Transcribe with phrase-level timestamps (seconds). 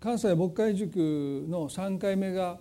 [0.00, 0.96] 関西牧会塾
[1.48, 2.56] の3回目が、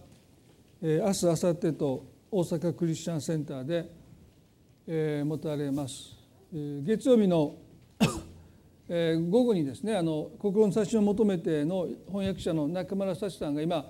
[0.81, 3.91] えー、明日明後日と大阪クリスチャンセンターで、
[4.87, 6.15] えー、持たれます、
[6.51, 7.55] えー、月曜日の
[8.89, 13.85] えー、午後にですねあの国語の冊子を求めての翻訳者の中村幸さんが今、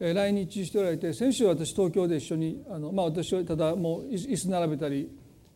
[0.00, 5.08] えー、来日しておられて先週私東京で一緒にあの、まあ、私はただもう椅子並べたり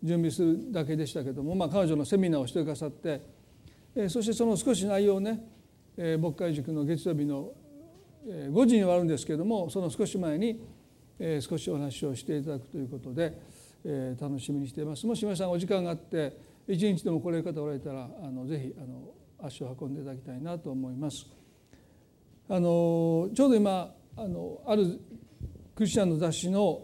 [0.04, 3.20] 準備するだけでしたけども、まあ、彼女のセミナーをしてくださって、
[3.96, 5.42] えー、そしてその少し内容をね、
[5.96, 7.52] えー、牧会塾の月曜日の、
[8.26, 10.58] 5時に終わるんですけどもその少し前に、
[11.18, 13.38] えー、少しお話をしていただくということで、
[13.84, 15.06] えー、楽しみにしています。
[15.06, 16.34] もし皆さんお時間があって
[16.66, 19.12] 一日でも来れる方おられたらあのぜひあの
[19.46, 21.26] 足を運んでいただきたいなと思います。
[22.48, 25.00] あのちょうど今あのある
[25.74, 26.82] クリスチャンの雑誌の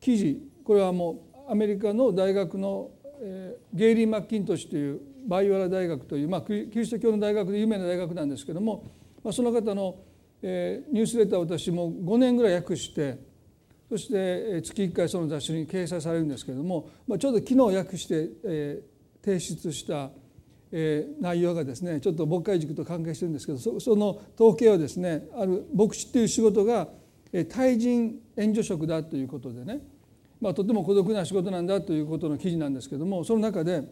[0.00, 8.84] 記事これはもうアメリカの大学の、えー、ゲイリー・マッキントッシュというバイオラ大学という、まあ、キリスト教の大学で有名な大学なんですけども、
[9.22, 9.96] まあ、その方の、
[10.42, 13.18] えー、ニュースレターを私も5年ぐらい訳して
[13.90, 20.10] そして月1回その雑誌に掲載されるんですけれども、まあ、ちょうど昨日訳して、えー、提出した、
[20.72, 26.88] えー、内容がですねちょっと牧会塾と関係してるんですけどそその統計はですねある牧師っていう仕事が
[27.50, 29.80] 対人援助職だということでね、
[30.40, 33.82] まあ、とても孤独な仕事なんだということの記事なんですけどもその中で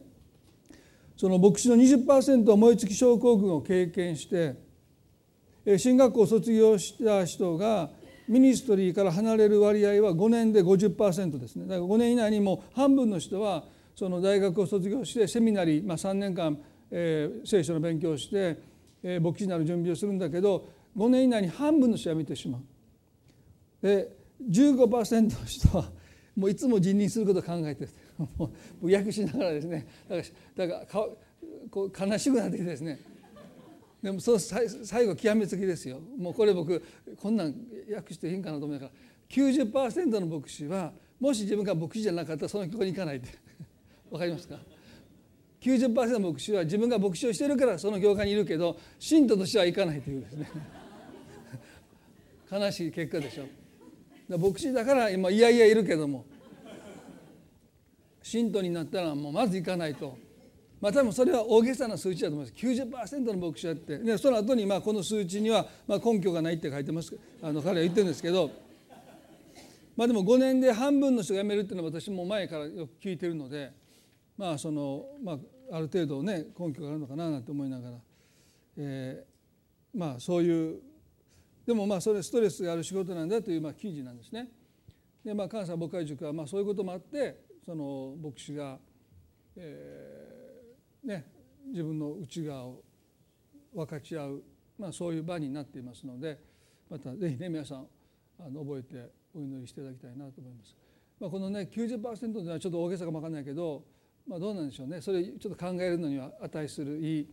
[1.17, 4.55] その牧師の20%は燃え尽き症候群を経験して
[5.79, 7.91] 進学校を卒業した人が
[8.29, 16.59] ミニストリーから離れる割合は5年で50%ですねだから5年以内にも半分の人はその大学を卒業してセミナリー、まあ、3年間、
[16.91, 18.59] えー、聖書の勉強をして、
[19.03, 22.63] えー、牧師になる準備をするんだけど5年以内に半分の人は辞めてしまう。
[23.83, 24.09] で
[24.51, 25.91] 15%の人は
[26.37, 27.91] もういつも辞任することを考えてる
[28.39, 28.51] も
[28.83, 29.87] う訳しながらですね
[30.57, 31.07] だからか
[31.71, 33.01] こう悲しくなってきてですね
[34.03, 36.83] でもそう最後極めつきですよもうこれ僕
[37.21, 37.55] こんなん
[37.93, 38.93] 訳していいんかなと思いながら
[39.29, 43.29] 90%の牧師はもし自分が牧師じゃなかったらその教会に行かないって
[44.11, 44.57] わかりますか
[45.61, 50.49] 90%の牧師は自分が牧師をしてるからその教会にいるけど信徒としては行かないというですね
[52.51, 56.25] 悲しい結果でしょ牧師だから今いやいやいるけども
[58.27, 60.19] 信徒になったらもうまず行かないと。
[60.81, 62.67] まあ、多分それは大げさな数値だと思います。
[62.67, 63.99] 90%の牧師だって。
[63.99, 67.17] でその後にまあこの数値にはまあ根拠がないって書いてます。
[67.41, 68.51] あの彼は言ってるんですけど。
[69.97, 73.73] まあでも5年で半分の人が辞めるっていうのは私も前からよく聞いてるので
[74.37, 75.39] まあそのま
[75.71, 77.97] あある程度ね根拠があるのかななんて思いながら、
[78.77, 80.81] えー、まあそういう
[81.65, 84.49] でもまあそれストレスがある仕事なんだというまあ記事なんですね。
[85.25, 88.79] でまあ関西牧会塾はまあそういうこともあってその牧師が、
[89.57, 91.27] えーね、
[91.69, 92.85] 自分の内側を
[93.75, 94.43] 分かち合う、
[94.79, 96.39] まあ、そういう場になっていますので
[96.89, 97.87] またぜひね皆さん
[98.39, 100.77] あの覚えてお祈りしていただきたいなと思います。
[101.19, 102.01] まあ、このね90%
[102.33, 103.83] というのはちょっと大げさかも分かんないけど、
[104.29, 107.29] まあ、どうなんでしょうねそれちょっと考えるのには値するいい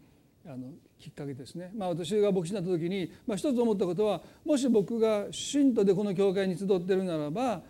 [0.45, 1.71] あのきっかけですね。
[1.75, 7.61] まあ、私が牧師になった時に、まあ、一つ思ったことはもし僕が信徒でこの教会に集ってるならば、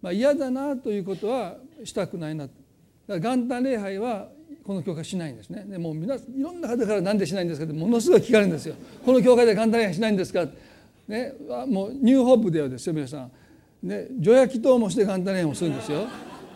[0.00, 2.46] まあ、嫌だなということはしたくないな。
[2.46, 2.54] だか
[3.06, 4.28] ら元旦礼拝は
[4.64, 5.64] この教会しないんですね。
[5.66, 8.74] でもう皆いろんな方から何でしないんですかってものすごい聞かれるんですよ。
[9.04, 10.46] この教会で簡単にはしないんですか
[11.08, 11.34] ね
[11.66, 13.30] もうニューホープではですよ皆さん。
[13.82, 16.06] ね除夜祈祷もして元旦礼拝もするんですよ。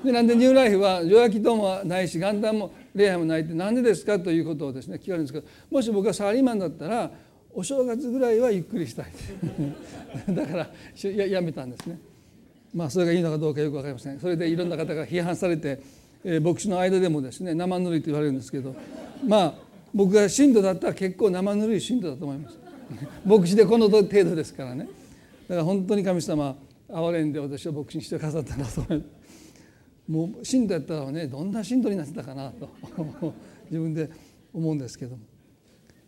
[0.05, 7.11] でなんでニューライフは除夜祈祷もないし元旦も礼拝もないって何でですかということをですね聞かれるんですけどもし僕がサラリーマンだったら
[7.53, 9.07] お正月ぐらいはゆっくりしたい。
[10.29, 10.71] だから
[11.03, 11.99] ややめたんですね。
[12.75, 14.21] まあそれがいいのかどうかよく分かりません。
[14.21, 15.81] それでいろんな方が批判されて
[16.25, 18.75] え牧師の間でもですね生ぬるいと言われるんですけど
[19.27, 19.55] まあ
[19.95, 22.59] 僕が信徒だったら結構生ぬるい信徒だと思います。
[23.25, 24.89] 牧師でこの程度ですからね。
[25.49, 26.57] だから本当に神様
[26.89, 29.07] 憐れんで私を牧師にしてくださったなと思います。
[30.09, 32.69] もう信徒やったらねどんな信徒になってたかなと
[33.71, 34.11] 自分で
[34.53, 35.23] 思うんですけども。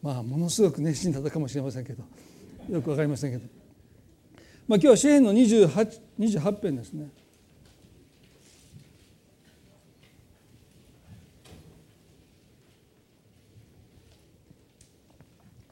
[0.03, 2.05] まあものすごく熱心だったかもしれませんけど
[2.71, 3.58] よく分かりませんけど。
[4.69, 7.09] まあ今日は詩篇の 28, 28編ですね。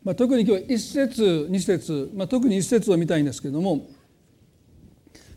[0.03, 3.89] まあ、特に今日は1節2節、まあ、特に1節を見たいんですけれども、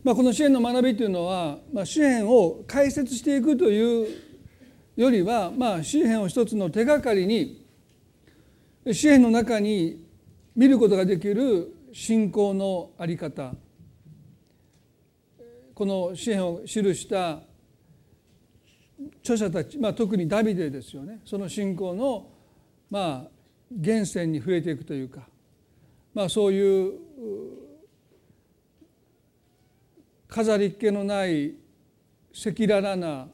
[0.04, 4.08] まあ、この支援の学びというのは、まあ、支援を解説していくという
[4.96, 7.66] よりは、まあ、支援を一つの手がかりに
[8.92, 10.06] 支援の中に
[10.56, 13.54] 見ることができる信仰の在り方。
[15.74, 17.40] この支援を記した
[19.22, 21.22] 著者たち、まあ、特にダビデですよね。
[21.24, 22.30] その信仰の
[22.90, 23.30] まあ
[23.72, 25.22] 源泉に触れていくというか、
[26.14, 27.00] まあ、そういう
[30.28, 31.56] 飾りっ気のない
[32.34, 33.28] 赤裸々な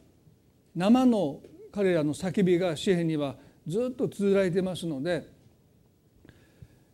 [0.76, 1.42] 生の
[1.72, 3.36] 彼らの叫びが詩篇には
[3.68, 5.28] ずっと綴られてますので、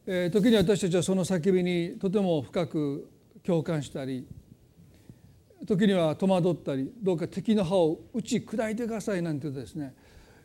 [0.05, 3.09] え、時に私たちはその叫びにとても深く
[3.43, 4.27] 共感したり
[5.65, 9.93] 時には戸惑ったりどうか敵の歯を打ち砕いてくださいなんて言うとですね、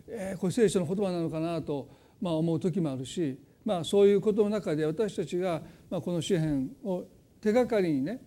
[0.09, 1.89] え、これ聖書の言葉なのかなと、
[2.21, 7.05] まあ、思う時もあるし、まあ、そういうことの中で私たちが、まあ、この詩篇を
[7.41, 8.21] 手がかりにね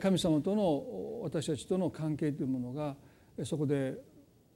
[0.00, 2.96] 神様との私たちとの関係というものが
[3.44, 3.94] そこで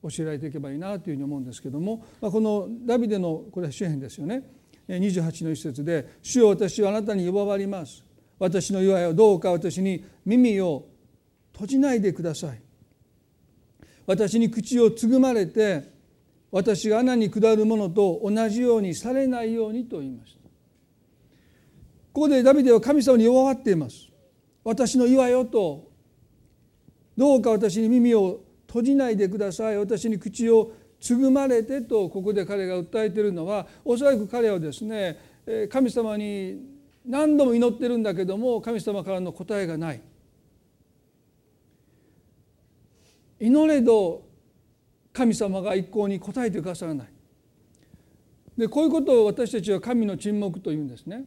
[0.02, 4.42] 教えられていけばいいなというふうに思うんですけども、まあ、このダビデのこれは詩篇ですよね。
[4.88, 8.04] 28の一節で「主よ私はあなたに呼ばわります」
[8.38, 10.86] 「私の祝いをどうか私に耳を
[11.52, 12.60] 閉じないでください」
[14.06, 15.84] 「私に口をつぐまれて
[16.50, 20.44] 私が穴に下るものと同じようにされないように」と言いました。
[22.12, 24.08] ここでダビデは神様に弱っています。
[24.62, 25.90] 私の祝いをと
[27.16, 30.72] どうか私に耳を閉じないでください私に口を
[31.30, 35.18] まれてとここで彼が訴えているのはおそらく彼はですね
[35.70, 36.60] 神様に
[37.04, 40.00] 何度も祈ってるんだけども神様からの答えがない。
[43.40, 44.22] 祈れど
[45.12, 47.08] 神様が一向に答えてくださらない。
[48.56, 51.24] でこういうことを私たちは神の沈黙というんですね。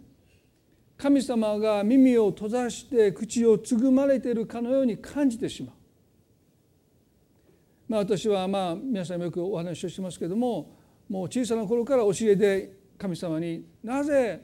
[0.97, 5.75] 神様が耳を閉ざして口をつぐまれているかのように感じてしまう。
[7.87, 10.75] まあ、私はまあ皆さんもよくお話をしてますけども
[11.09, 14.43] もう小さな頃から教えで神様になぜ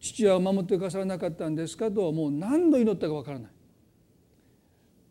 [0.00, 3.50] 父親を守ってくださらなかったんですかともう何度祈ったかわからない。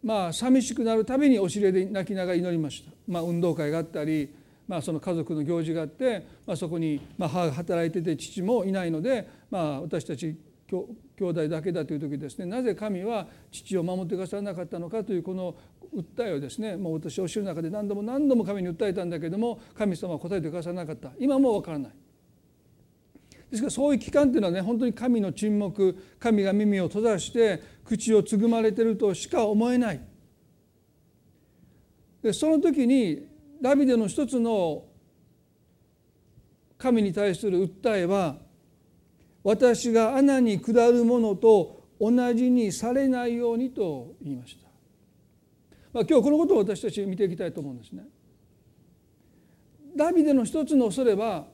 [0.03, 2.91] まあ寂しくなるたびにお尻で泣きながら祈りました。
[3.07, 4.29] まあ、運動会があったり
[4.67, 10.37] まあ、その家族の行事があって、まあ、そこに母が働いてて父もいないので、まあ、私たち
[10.69, 10.87] 兄
[11.19, 15.55] 弟だけだという時ですねなぜ神は父を守ってくださらなかったのかというこの
[15.93, 21.91] 訴えをですねもう私教える中で何度も何度も神に訴えたんだけども神様は答えてくださらなかった今も分からない。
[23.51, 30.01] ですからそういう期間っていうのはね本当に神の沈黙神が耳を閉ざして口をつぐまれてるとしか思えない。
[32.23, 33.27] でその時に
[33.61, 34.85] ダビデの一つの
[36.79, 38.37] 神に対する訴えは
[39.43, 44.67] 私が穴に下るものと同じにされないようにと言いました。
[45.91, 48.03] まあ、今日このことを私たち見ていきたいと思うんですね。
[49.95, 51.45] ダビデの一つの恐れは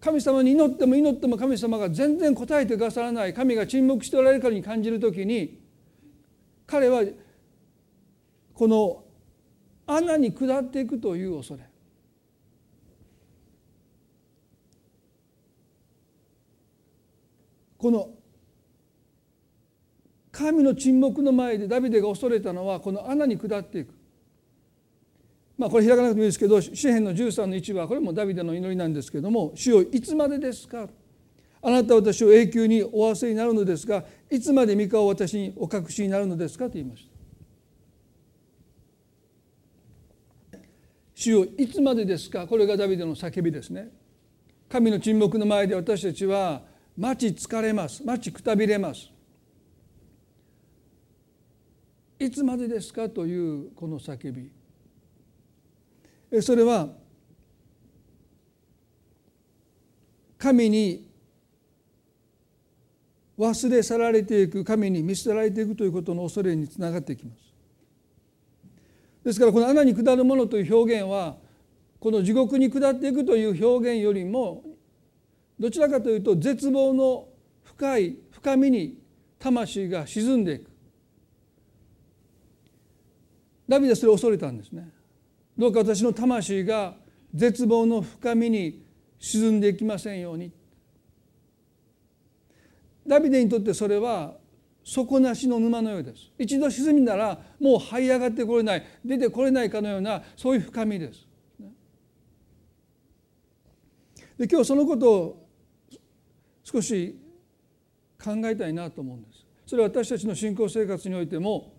[0.00, 5.60] 神様に祈っても祈っても神様が全然答えてくださらない神が沈黙しておられるかに感じる時に
[6.66, 7.02] 彼は
[8.54, 9.04] この
[9.86, 11.69] 穴に下っていくという恐れ
[17.80, 18.10] この
[20.30, 23.94] 神の沈黙の前でダビデが恐れたのはこの穴に下っていく
[25.56, 30.90] まあこれ開かなくてもいいですけど詩篇の13の1はこれもダビデの祈りなんですけども「主よいつまでですか?」
[31.62, 36.66] あなたは私を永久にお忘れになるのですがいつまで御顔を私にお隠しになるのですか？
[36.66, 37.06] と言いまし
[40.52, 40.58] た。
[41.14, 42.46] 主よいつまでですか？
[42.46, 43.90] これがダビデの叫びですね。
[44.68, 46.62] 神の沈黙の前で私たちは
[47.00, 48.04] 待ち疲れます。
[48.04, 49.10] 待ちくたびれます。
[52.18, 54.52] いつまでですかというこの叫び。
[56.42, 56.90] それは
[60.36, 61.08] 神に
[63.38, 67.40] 忘れ去られていく神に見捨てられていくということの恐れにつながってきます。
[69.24, 71.38] ですからこの穴に下るものという表現は
[71.98, 74.64] この地獄に下っていくという表現よりも
[75.60, 77.28] どちらかというと絶望の
[77.62, 78.98] 深い深みに
[79.38, 80.70] 魂が沈んでいく。
[83.68, 84.88] ダビデはそれを恐れたんですね。
[85.56, 86.94] どうか私の魂が
[87.34, 88.82] 絶望の深みに
[89.18, 90.50] 沈んでいきませんように。
[93.06, 94.34] ダビデにとってそれは
[94.82, 96.32] 底なしの沼のようです。
[96.38, 98.86] 一度沈んだらもう這い上がってこれない。
[99.04, 101.26] 出てこれないかのようなそういう深みです。
[104.38, 105.39] で今日そのことを
[106.70, 107.18] 少し
[108.22, 109.46] 考えたいなと思うんです。
[109.66, 111.72] それは私たちの信仰生活においても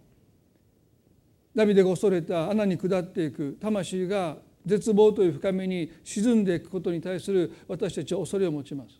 [1.55, 8.99] ダビデが恐れた穴に下っていく魂が絶望という深みに沈んでいくことに対する私たちは恐れを持ちます、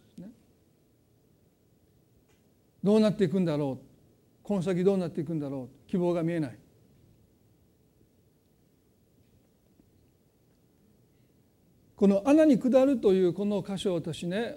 [2.84, 3.86] どうなっていくんだろう。
[4.44, 5.90] この先どうなっていくんだろう。
[5.90, 6.58] 希望が見えない。
[11.96, 14.56] この穴に下るというこの箇所を私ね、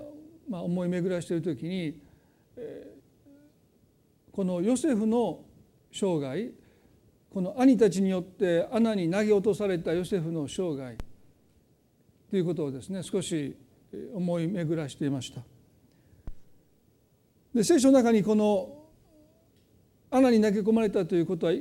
[0.48, 2.00] まあ、思い巡らしている時に、
[2.56, 5.40] えー、このヨセフの
[5.92, 6.50] 生涯
[7.34, 10.96] この兄たちによって穴に投げ落とされたヨセフの生涯
[12.30, 13.56] ということをですね少し
[14.14, 15.40] 思い巡らしていました。
[17.54, 18.84] で聖書の中にこの
[20.10, 21.52] 穴に投げ込まれたということは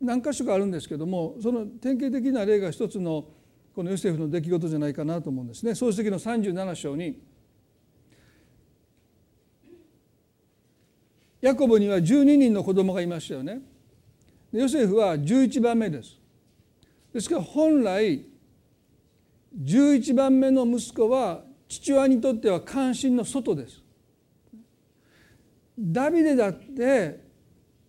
[0.00, 3.26] 何箇所かあるんですけどもその典型的な例が一つの
[3.74, 5.74] このヨセフの出来事じゃないかなと思うんですね。
[5.74, 7.18] 創世記の37章に
[11.44, 13.60] ヤコブには12人の子供がいましたよね。
[14.50, 16.16] ヨセフは11番目です。
[17.12, 18.24] ですから本来
[19.62, 23.82] 11番目の息子は父親にとっては関心の外です。
[25.78, 27.20] ダビデだって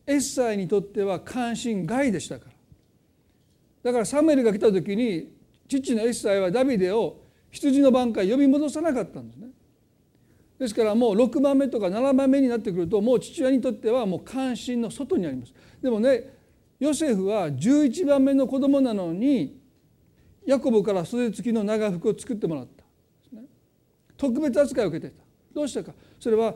[0.05, 2.51] エッサイにとっては関心外でしたから
[3.83, 5.31] だからサムエルが来た時に
[5.69, 7.21] 父のエッサイはダビデを
[7.51, 9.47] 羊の番会呼び戻さなかったんですね
[10.59, 15.53] ですからもう6番目とか7番目になってくるともう父親にとってはもう関心の外にあります。
[15.81, 16.33] でもね
[16.79, 19.59] ヨセフは11番目の子供なのに
[20.45, 22.83] ヤコブから袖付きの長服を作ってもらった、
[24.15, 25.23] 特別扱いを受けてた。
[25.53, 25.93] どうしたか。
[26.19, 26.55] それは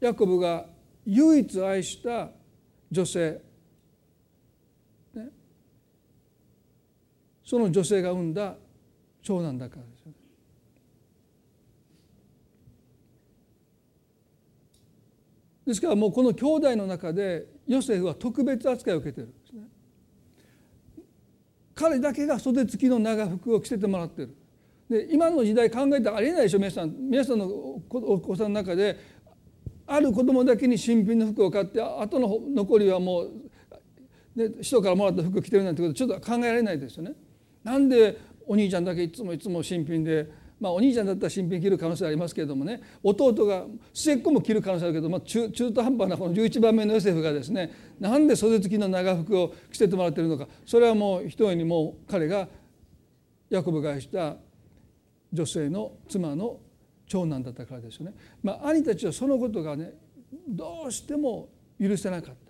[0.00, 0.66] ヤコブが
[1.06, 2.30] 唯一愛した
[2.90, 3.40] 女性、
[5.14, 5.28] ね、
[7.44, 8.56] その女性が産んだ
[9.22, 9.93] 長男だから。
[15.66, 15.80] です。
[15.80, 19.62] からもうこの兄弟の中でヨセフは特別扱いを受けてるんですね。
[21.74, 24.36] 彼だけが袖付きの長服を着せてもらってる。
[24.88, 27.80] で今の時代考えたらありえないでしょ皆さん皆さんのお
[28.20, 28.98] 子さんの中で
[29.86, 33.32] ある子供だけに新品の服を買ってあとの残りはもう、
[34.34, 37.12] ね、人からもらった服着てるなんてことちょっと考えられないですよね。
[37.62, 40.28] なんでお兄ちゃんだけいつもいつも新品で
[40.64, 52.48] まあお兄ちゃんだったら新品着る可能性ありますけれどもね弟が末っ子も着る可能性あるけど、まあ、中中途半端なこの11番目のヨセフがですねなんで袖付きの長服を着せてもらってるのかそれはもうひとえにもう彼が
[53.50, 54.36] ヤコブが愛した
[55.30, 56.58] 女性の妻の
[57.06, 58.14] 長男だったからですよね。
[58.42, 59.92] まあ、兄たちはそのことがね
[60.48, 62.43] どうしても許せなかった。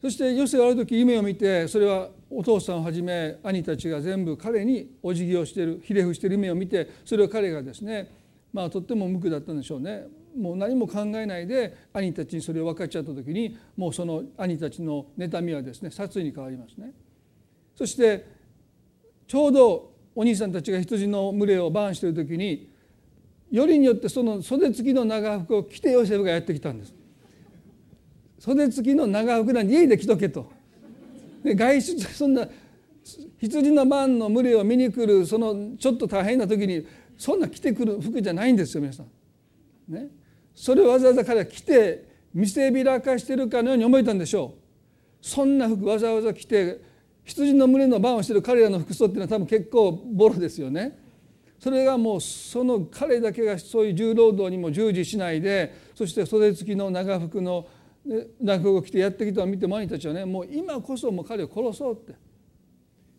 [0.00, 8.10] そしてヨセはある時夢を見てそれはお父さんをはじめ兄たちが全部彼にお辞儀をしているひれ伏している夢を見てそれを彼がですね
[8.52, 10.06] まあとっても無垢だったんでしょうね。
[10.36, 16.92] もう何も考えないで兄たちにそれを分かっちゃった時にもうその兄たちの妬みはですね殺意に変わりますね。
[17.74, 18.26] そして
[19.26, 22.70] ちょうどお兄さんたちが羊の群れをバーンしている時に
[23.50, 26.94] よりによってその袖付きの長服を着てヨセフがやってきたんです
[28.40, 30.50] 袖付きの長服なんて家で着とけと
[31.44, 32.48] で外出 そんな
[33.38, 36.84] 羊の番の群れを見に来るそのちょっと大変な時に
[37.16, 39.06] そんな着てくる服じゃないんですよ皆さん。
[39.92, 40.08] ね、
[40.54, 45.26] それをわざわざ彼は着て見せびらかしてるかのように思えたんでしょう。
[45.26, 46.80] そんな服わざわざ着て
[47.24, 50.98] 羊の群れの番をしてる彼らの服装っていうのは多分結構ボロですよね。
[51.58, 57.66] それがもうその彼だけがそういう重労働にも従事しないでそして袖付きの長服の
[58.40, 62.14] 長服を着てやってきたのを見て兄たちはねもう今こそもう彼を殺そうって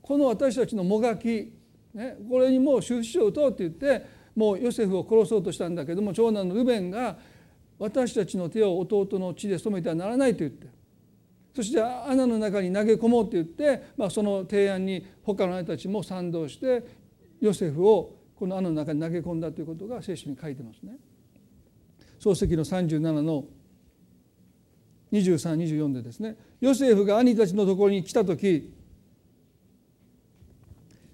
[0.01, 1.53] この私たちのもがき、
[1.93, 7.17] ね、これにもう終止を打とうって言ってもうヨセフを殺そうとしたんだけども長男のルベンが
[7.77, 10.67] 私たちの手を弟の血で染めてはならないと言って
[11.55, 16.83] そして穴の中に投げ込もうって言って、まあ、その提案に他の姉たちも賛同して
[17.39, 20.93] ヨセフをこの穴の中に投げ込んだということが聖書に書いてますね。
[22.19, 23.45] 漱石の37の
[25.11, 28.73] 2324でですねヨセフが兄たちのところに来た時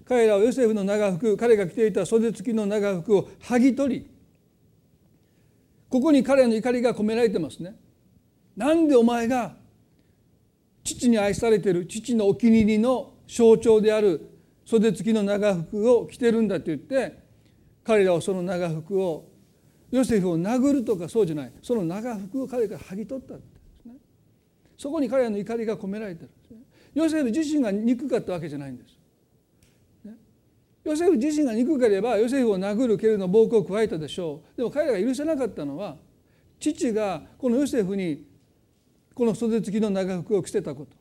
[0.04, 4.10] 彼らはヨセフの長服彼が着ていた袖付きの長服を剥ぎ取り
[5.88, 7.74] ここに彼の怒りが込められてますね。
[8.56, 9.56] なんでお前が
[10.84, 14.30] 父に愛されてる父のお気に入りの象徴である
[14.64, 17.18] 袖付きの長服を着てるんだと言って
[17.84, 19.28] 彼らはその長服を
[19.90, 23.57] ヨセフを殴るとかそうじゃないその長服を彼が剥ぎ取ったんですね
[24.78, 26.58] そこに彼らの怒りが込められてるんですね。
[26.94, 28.96] ヨセフ自身が憎かったわけじゃないんです。
[30.84, 34.56] ヨセフ自身が憎ければヨセフを殴る蹴るの暴行を加えたでしょう。
[34.56, 35.96] でも彼らが許せなかったのは
[36.60, 38.24] 父がこのヨセフに
[39.14, 40.96] この袖付きの長服を着せたこと、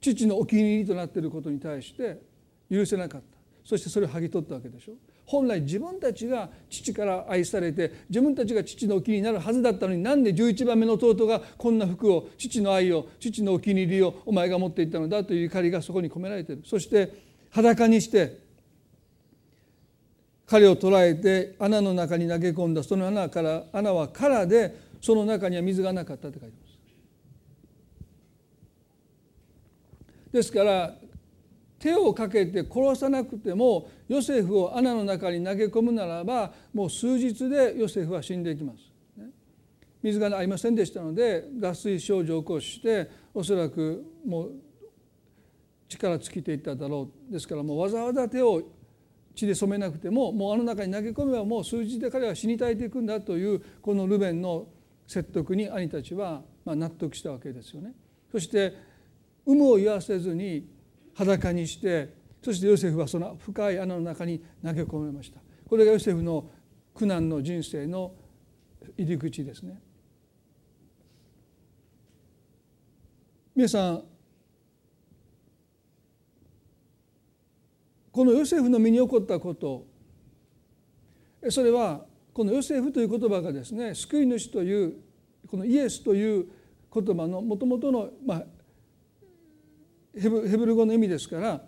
[0.00, 2.18] 父のお気に入りとなっていることに対して
[2.70, 3.26] 許せなかった。
[3.64, 4.92] そしてそれを剥ぎ取ったわけでしょ。
[4.92, 4.96] う
[5.30, 17.12] 本来自分たちが父から愛されて自分たちが父のお気になるはずだったのになんで11番目の弟がこんな服を父の愛を父のお気に入りをお前が持っていったのだという怒りがそこに込められているそして
[17.50, 18.38] 裸にして
[20.48, 26.70] 彼を捕らえて穴の中に投げ込んだその穴から穴は空でその中には水がなかったって書いてます。
[30.32, 30.94] ですから
[31.80, 38.90] 手をかけて殺さなくてもヨセフを穴の中に投げ込むならばもう数日でヨセフは死んでいきます。
[40.02, 44.52] 水がありませんでしたので脱水症状を起こしておそらくもう
[45.88, 48.62] 力尽きていっただろうですからもうわざわざ手を
[49.34, 54.66] 血で染めなくてももうあの中に投げ込めばもう数日で彼は死に絶えていくんだというこのルベンの
[55.06, 57.92] 説得に兄たちはま納得したわけですよね。
[58.30, 58.74] そして
[59.46, 60.66] 有無を言わせずに
[61.20, 65.40] 裸にしてそしてヨセフはその深い穴の中に投げ込めました。
[65.68, 66.50] これがヨセフの
[66.94, 68.14] 苦難の人生の
[68.96, 69.78] 入り口ですね。
[73.54, 74.02] 皆さん
[78.10, 79.86] このヨセフの身に起こったこと
[81.50, 84.94] それはこのヨセフという言葉がですね救い主という
[85.46, 86.46] このイエスという
[86.92, 88.44] 言葉のもともとの、まあ、
[90.18, 91.60] ヘブル語の意味ですから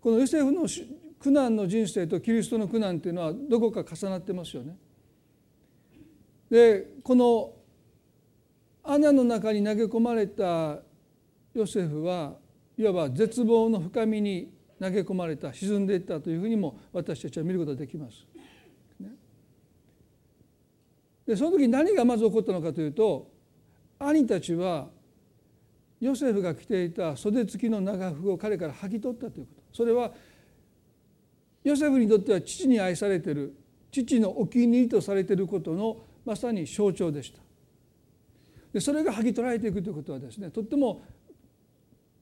[0.00, 0.66] このヨセフの
[1.18, 4.76] 苦難の人生とキリストの苦難というのはどこか重なってますよね。
[6.50, 7.52] でこの
[8.82, 10.82] 穴の中に投げ込まれた
[11.54, 12.34] ヨセフは
[12.76, 18.26] いわば絶望の深みに投げ込まれた沈んでいったというふうにも私たちは見ることができます。
[21.26, 23.30] でその時何がまず起こったのかというと
[23.98, 24.88] 兄たちは
[26.00, 30.12] ヨセフが着ていた袖付きの長服を彼から剥ぎ取ったということそれは
[31.62, 33.54] ヨセフにとっては父に愛されている
[33.90, 37.38] 父のお気に入りとされていることのまさに象徴でした
[38.72, 41.02] でそれが剥ぎ取られていくということはですねとっても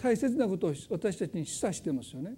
[0.03, 2.35] 大切なことを私たちに示唆してますよね。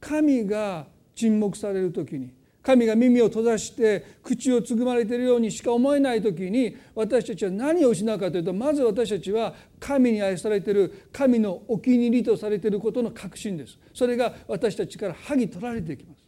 [0.00, 13.78] 神が沈黙される時に神が耳を閉ざして口をつぐまれているようにしか思えない時に私たちは何を失うかというとまず私たちは神に愛されている神のお気に入りとされていることの確信です。
[13.92, 16.22] それが私たちから剥ぎ取られていきます。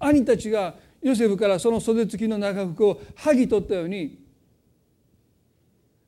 [0.00, 4.18] 兄たちがヨセフからその袖付きの長服を剥ぎ取ったように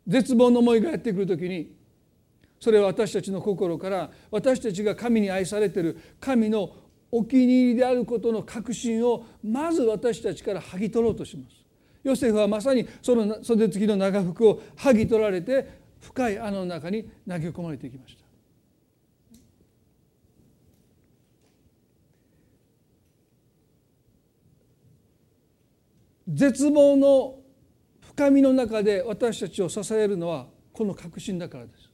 [0.06, 1.76] 絶望の思いがやってくる時に
[2.58, 6.70] それは私たちの心から私たちが神に愛されている神の
[7.14, 11.56] お気に入りであることの確信をまず私たちから剥ぎ取ろうとします。
[12.02, 18.22] ヨセフはまさにその袖付きの長服を剥ぎ取られて深い穴の中に投げ込まれていきました。
[26.28, 27.40] 絶望の
[28.00, 31.90] 深みの中で私たちを支えるのはこの確信だからです。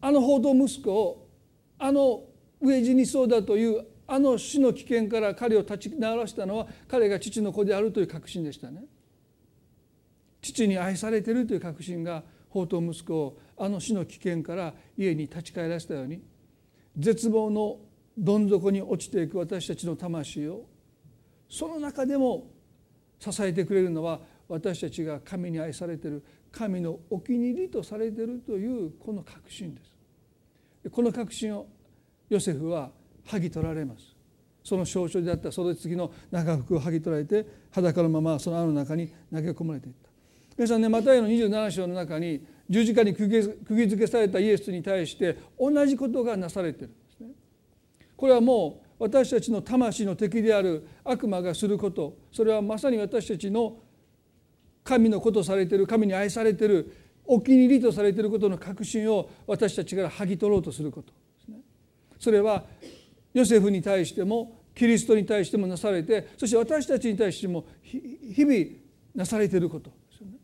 [0.00, 1.28] あの報道息子を
[1.78, 2.24] あの
[2.62, 8.84] 飢え死にそうだというあの死の危険から彼を立ち直らせたのは彼が父の子であるという確信でしたね。
[10.40, 16.22] 父に愛されているという確信が宝刀息子をあの死の危険から家に立ち返らせたように
[16.96, 17.78] 絶望の
[18.16, 20.64] どん底に落ちていく私たちの魂を
[21.48, 22.46] その中でも
[23.18, 31.66] 支えてくれるのは私たちが神に愛されている神のお気に入りとされているというこの確信ですこの確信を
[32.28, 32.90] ヨセフは
[33.26, 34.14] 剥ぎ取られます。
[34.64, 40.10] その象徴であったその次の長服を剥ぎ取られて裸のままその穴の中に投げ込まれていった。
[40.56, 43.30] 皆さんねマタイの27章の中に十字架に釘
[43.88, 47.28] 付けされたイエスに対して同じことがなされているんですね。
[48.16, 53.78] これはもう私たちの魂の敵である悪魔がすることそれはまさに私たちの
[54.82, 56.92] 神のことされている神に愛されている
[57.24, 61.12] お気に入りとされていることの確信を私たちから剥ぎ取ろうとすること。
[62.18, 62.64] それは
[63.32, 68.66] ヨセフに対してもキリストに対してもなされてそして私たちに対しても日々
[69.14, 70.34] なされていることですよね。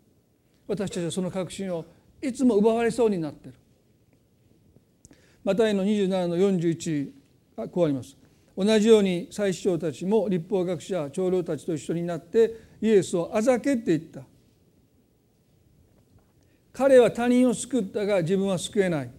[0.66, 1.84] 私たちはその確信を
[2.20, 3.58] いつも奪われそうになっている。
[5.44, 7.10] マタイの27の41
[7.70, 8.16] こうあります。
[8.56, 14.22] 同じように祭司長たちも立法学者長老たちと一緒になってイエスをあざけって言った
[16.72, 19.10] 彼は他人を救ったが自分は救えない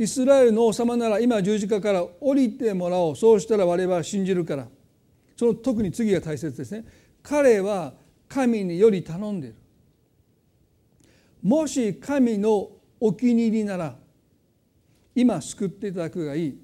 [0.00, 3.16] イスラエルの王様なら今十字架から降りてもらおう。
[3.16, 4.66] そうしたら我々は信じるから。
[5.36, 6.86] その特に次が大切ですね。
[7.22, 7.92] 彼は
[8.26, 9.56] 神により頼んでいる。
[11.42, 13.94] もし神のお気に入りなら
[15.14, 16.58] 今救っていただくがいい。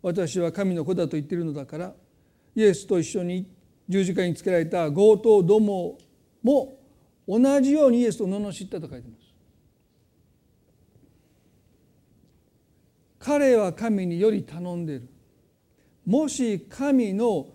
[0.00, 1.92] 私は神の子だと言っているのだから
[2.54, 3.50] イエスと一緒に
[3.88, 5.98] 十字架につけられた強盗ども
[6.44, 6.78] も
[7.26, 9.21] 同じようにイエスと罵ったと書いてます。
[13.24, 15.08] 彼は神により頼んでいる。
[16.04, 17.46] もし神の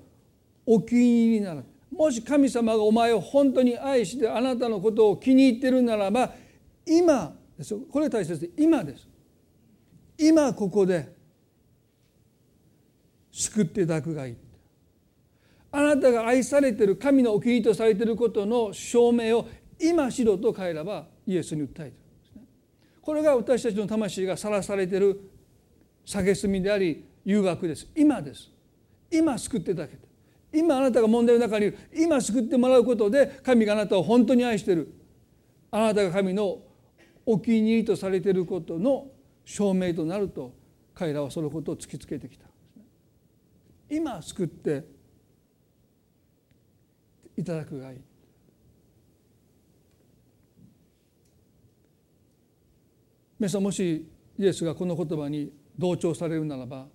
[0.66, 6.32] お気に入りならもし神様がお前を本当に愛してあなたのことを気に入ってるならば
[6.86, 9.08] 今ですこれ大切で今です。
[10.18, 11.14] 今ここで
[13.32, 14.36] 救っていただくがいい。
[15.72, 19.48] あなたが愛されてる神のお気に入りとされてることの証明を
[19.80, 21.92] 今しろと彼らはイエスに訴えてるんで
[22.32, 22.44] すね。
[23.02, 25.37] これが私たちの魂がさらされてる
[26.08, 27.88] 蔑みであり誘惑です。
[27.94, 28.50] 今です。
[29.12, 30.08] 今救っていただけた
[30.54, 31.78] 今あなたが問題の中にいる。
[31.94, 34.94] 今救ってもらうことで神があなたを本当に愛している。
[35.70, 36.60] あなたが神の
[37.26, 39.08] お気に入りとされていることの
[39.44, 40.54] 証明となると
[40.94, 42.46] 彼らはそのことを突きつけてきた
[43.90, 44.86] 今救って
[47.38, 48.00] いただくがいい。
[53.40, 54.08] 皆さんもし
[54.40, 56.88] イエスがこの言葉に同調されるならば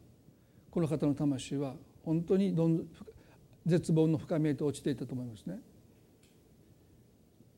[0.71, 2.87] この方の魂は本当にどん
[3.67, 5.61] 絶望の深みへと落ちていたと思いますね。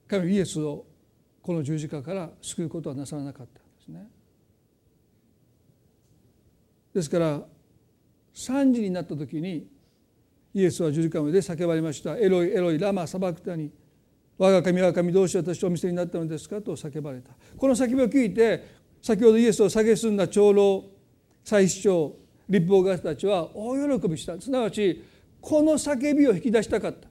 [0.07, 0.85] 彼はイエスを
[1.41, 4.11] この十字架から救うことはなさらなかったんですね。
[6.93, 7.43] ですから
[8.35, 9.67] 3時になった時に
[10.53, 13.71] イエスは十字架の上で叫ばれました「エロイエロイラマサバクタに
[14.39, 18.63] 我が神我が神どうして私をお見せになったのですか?」と叫ばれたこの叫びを聞いて
[19.03, 20.85] 先ほどイエスを蔑んだ長老
[21.45, 22.17] 祭司長
[22.49, 24.41] 立法学者たちは大喜びした。
[24.41, 25.05] すなわち
[25.41, 27.09] この叫びを引き出したかった。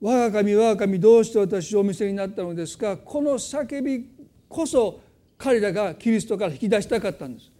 [0.00, 2.96] 我が神我が神どうして私をお見せになったのですか。
[2.96, 4.06] この叫び
[4.48, 5.00] こそ
[5.36, 7.50] 彼らがキリストから引き出したかったんです。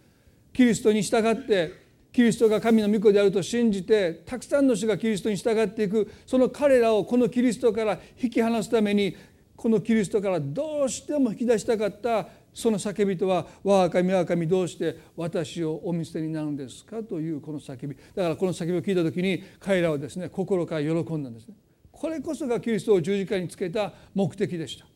[0.53, 1.73] キリストに従って
[2.13, 6.09] キリストが神の御子であると信じてたくさんの人がキリストに従っていく。
[6.27, 9.17] その彼らをこのキリストから引き離すために
[9.57, 12.29] このキリストからどうしても引き出したかった。
[12.59, 21.55] その叫びとは「我が神我が神どうして私をお見捨てになるんですか?」というこの叫びだからこの叫びを聞いた時に彼らはですね心から喜んだんですね。
[21.93, 24.87] これこそがキリストを十字架につけた目的でした。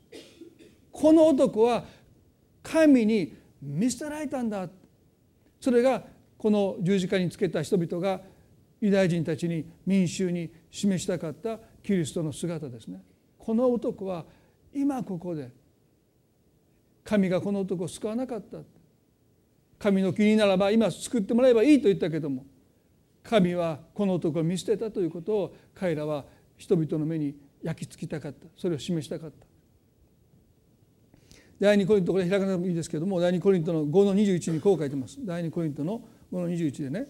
[0.90, 1.85] この男は
[2.64, 4.68] 神に見捨てられたんだ
[5.61, 6.05] それが
[6.37, 8.22] この十字架につけた人々が
[8.81, 13.05] ユダヤ人たちに民衆に示したかったキリストの姿ですね。
[13.38, 14.27] この男は
[14.75, 15.62] 今ここで
[17.05, 18.59] 神がこの男を救わなかった。
[19.79, 22.47] 神の国ならば今救ってもらえばいいと言ったけども
[23.25, 26.25] 神はこの男を見捨てたということを彼らは
[26.57, 28.47] 人々の目に焼き付きたかった。
[28.57, 29.47] それを示したかった。
[31.59, 35.19] 第二コリントこれ開かなくてもいいですけども第二コリントの5の21にこう書いてます。
[35.21, 37.07] 第二コリントの5の21でね。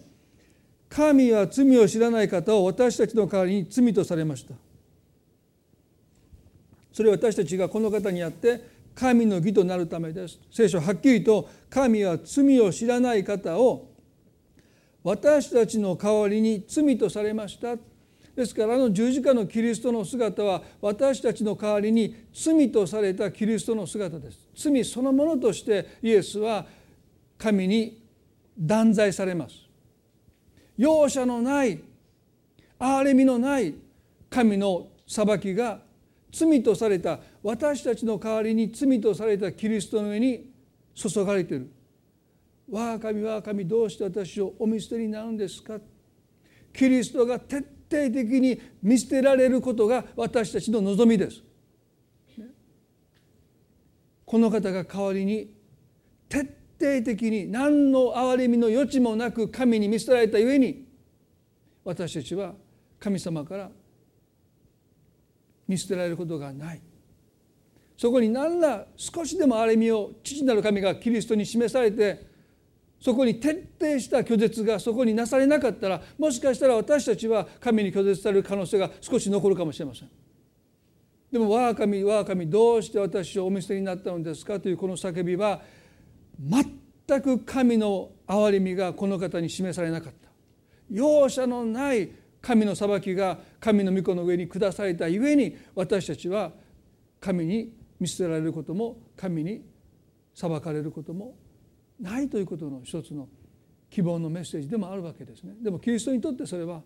[0.89, 4.53] 神は罪を知らない方を私たちの代わりに罪とされました。
[6.91, 13.93] それは私たちがこの方にあって神の義となるためです聖書はっきりと神は罪を知らない方を
[15.03, 17.75] 私たちの代わりに罪とされました。
[18.35, 24.47] ですからあの十字架のキリストの姿は私たちの代わりに罪とされたキリストの姿です。
[24.55, 26.65] 罪そのものとしてイエスは
[27.37, 28.01] 神に
[28.57, 29.55] 断罪されます。
[30.77, 31.79] 容赦のない
[32.79, 33.75] 憐れみのない
[34.29, 35.79] 神の裁きが
[36.31, 40.49] 罪とされた私たちの代わりに罪とされたキリストの上に
[40.95, 41.69] 注がれている
[42.71, 45.79] 「我が神我が神どうして私をお見捨てになるんですか?」
[46.73, 47.65] キリストが徹底
[48.11, 51.43] 的に見捨てられることが私たちの望みです。
[54.25, 55.53] この方が代わりに
[56.27, 56.39] 徹
[56.79, 60.87] 底的に何の憐れみの余地もなく神に見捨てられたゆえに
[61.83, 62.55] 私たちは
[62.99, 63.69] 神様から
[65.67, 66.81] 見捨てられることがない
[68.03, 72.27] そこに何ら少しでも憐れみを父なる神がキリストに示されて
[72.99, 80.09] そこに徹底した拒絶がそこになされなかったらもしかしたら私たちは神に拒絶される可能性が少し残るかもしれません。
[81.31, 85.61] でも「我が神我が神どうして私をお見捨てになったのですか?」というこの叫びは
[86.37, 90.29] 全く神の憐れみがこの方に示されなかった。
[90.91, 92.09] 容赦のない
[92.41, 96.51] 神の裁きが神の御子の上に下されたゆえに私たちは
[97.21, 99.63] 神に見捨てられることも神に
[100.33, 101.35] 裁かれることも
[101.99, 103.27] ないということの一つの
[103.89, 105.53] 希望のメッセージでもあるわけですね。
[105.61, 106.81] でもキリストにとってそれは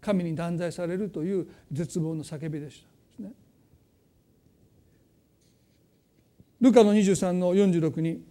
[0.00, 2.84] 神に断罪されるという絶望の叫びでし
[3.18, 3.22] た。
[3.22, 3.32] ね。
[6.60, 8.22] ルカの23の46に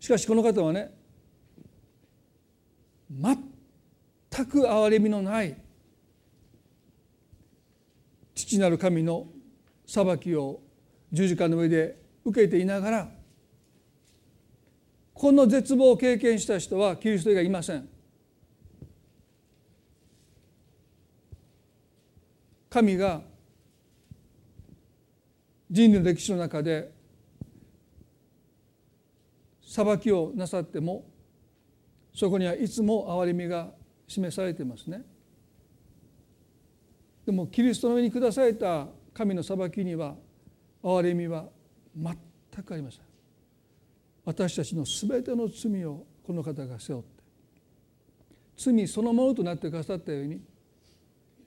[0.00, 0.90] しかしこの方はね
[3.10, 5.56] 全く憐れみのない
[8.34, 9.26] 父なる神の
[9.86, 10.60] 裁きを
[11.12, 13.08] 十字架の上で受けていながら
[15.14, 17.88] この絶望を経験した人はキリスト以外いません。
[22.70, 23.22] 神が
[25.70, 26.92] 人類の歴史の中で
[29.66, 31.04] 裁きをなさっても
[32.14, 33.70] そこにはいつも憐れみが
[34.06, 35.02] 示されていますね。
[37.26, 40.14] でもキリストの上に下された神の裁きには
[40.88, 41.46] 憐れみは
[41.96, 42.16] 全
[42.64, 43.00] くありません。
[44.24, 47.08] 私たちの全ての罪をこの方が背負って
[48.58, 50.40] 罪そのものとなってくださったように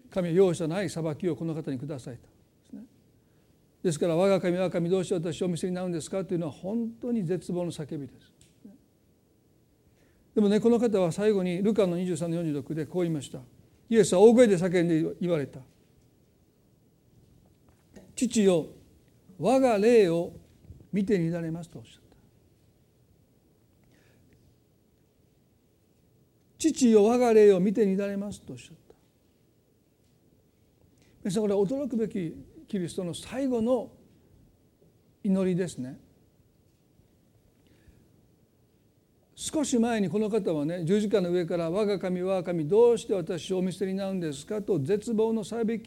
[0.09, 2.21] 神は容赦ない裁きをこの方にくださいと。
[2.21, 2.27] で
[2.69, 2.83] すね
[3.83, 8.31] ですから我が神我が神どうして私をお見せになるんですかというのは本当に絶望の叫びです。
[10.33, 13.39] でもねこの方は最後にルカの23の46でこう言いました。
[13.89, 15.59] イエスは大声で叫んで言われた。
[18.15, 18.67] 父よ
[19.41, 20.33] 我が霊を
[20.93, 22.15] 見て乱れますとおっしゃった。
[26.59, 28.93] 父よ我が霊を見て乱れますとおっしゃった。
[31.23, 32.35] 皆さんこれは驚くべき
[32.67, 33.89] キリストの最後の
[35.23, 35.99] 祈りですね。
[39.35, 45.81] 少し前にこの方はね十字架の上から「我が神我が神どうして私をお見捨てになるんですか?」と絶望の叫び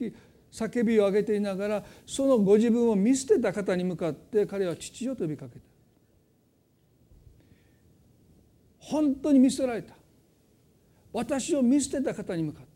[0.54, 5.60] 叫びを上げていながらそのご自分を見捨てた方に向かって彼は父よと呼びかけた。
[8.78, 9.94] 本当に見捨てられた。
[11.12, 12.68] 私を見捨てた方に向かって。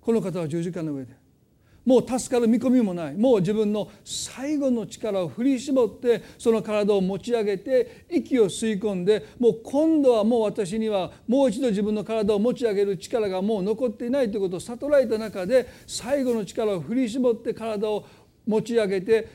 [0.00, 1.12] この方は十字架の上で。
[1.88, 18.04] もう助かる見込みもないもう自分の最後の力を振り絞ってその体を持ち上げて息を吸い込んでもう今度はもう私にはもう一度自分の体を持ち上げる力がもう残っていないということを悟られた中で最後の力を振り絞って体を
[18.46, 19.26] 持ち上げて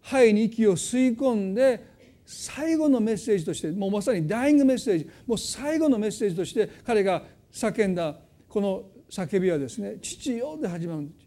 [0.00, 1.84] 肺に息を吸い込んで
[2.24, 8.14] 最後のメッセージとしてもうまさにダイイングメッセージもう最後のメッセージとして彼が叫んだ
[8.48, 11.25] この叫びはですね「父よ」で始まるんです。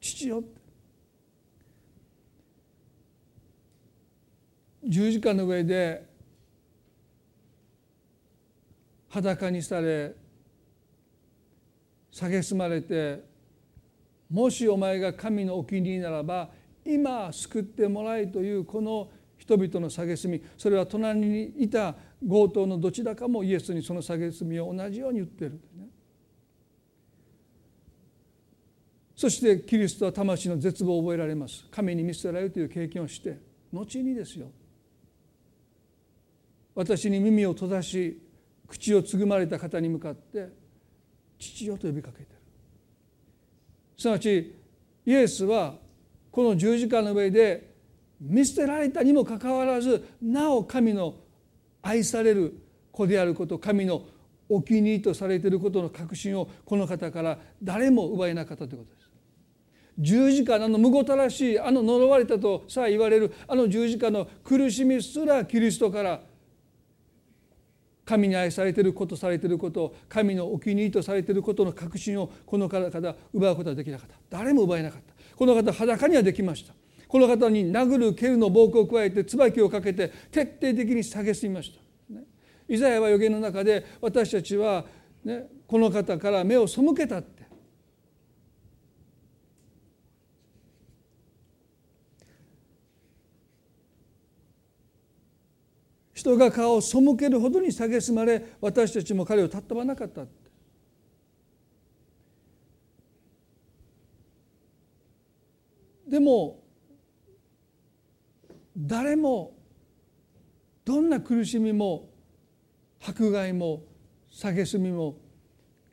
[0.00, 0.44] 父よ。
[4.84, 6.06] 十字架の上で
[9.08, 10.14] 裸にされ
[12.12, 13.22] 蔑まれて
[14.30, 16.50] もしお前が神のお気に入りならば
[16.84, 21.94] 今救ってもらいというこの人々の蔑みそれは隣にいた
[22.26, 25.60] 強盗のどちらかもイエスにその蔑みを同じように言ってる
[29.18, 31.66] そしてキリストは魂の絶望を覚えられます。
[31.72, 33.36] 神に見捨てられるという経験をして
[33.72, 34.46] 後にですよ。
[36.72, 38.22] 私に耳を閉ざし
[38.68, 40.50] 口をつぐまれた方に向かって
[41.36, 42.28] 父よと呼びかけてる。
[43.96, 44.54] すなわち
[45.04, 45.74] イエスは
[46.30, 47.74] この十字架の上で
[48.20, 51.16] 見捨てられたにもかかわらずなお神の
[51.82, 52.56] 愛される
[52.92, 54.02] 子であること神の
[54.48, 58.97] お気に入りとされていることの確信をこの方から誰も奪えなかったということです。
[59.98, 66.20] 十字架のあのむごたらしいあの呪われたとさあ言われるあの十字架の苦しみすらキリストから
[68.04, 74.16] 神に愛されてることされてること神のお気に入りとされてることの確信をこの方から奪うことはできなかった。
[74.30, 75.14] 誰も奪えなかった。
[75.36, 76.72] この方裸にはできました。
[77.06, 81.80] この方に殴る蹴るの暴行を加えて椿をかけて徹底的に蔑みました、
[82.68, 84.84] イザヤは予言の中で私たちは、
[85.24, 87.22] ね、この方から目を背けた。
[96.18, 100.24] 人が顔を背けるほどに蔑まれ私たちも彼を尊ばなかった
[106.08, 106.58] でも
[108.76, 109.52] 誰も
[110.84, 112.08] どんな苦しみも
[113.00, 113.84] 迫害も
[114.32, 115.18] 蔑みも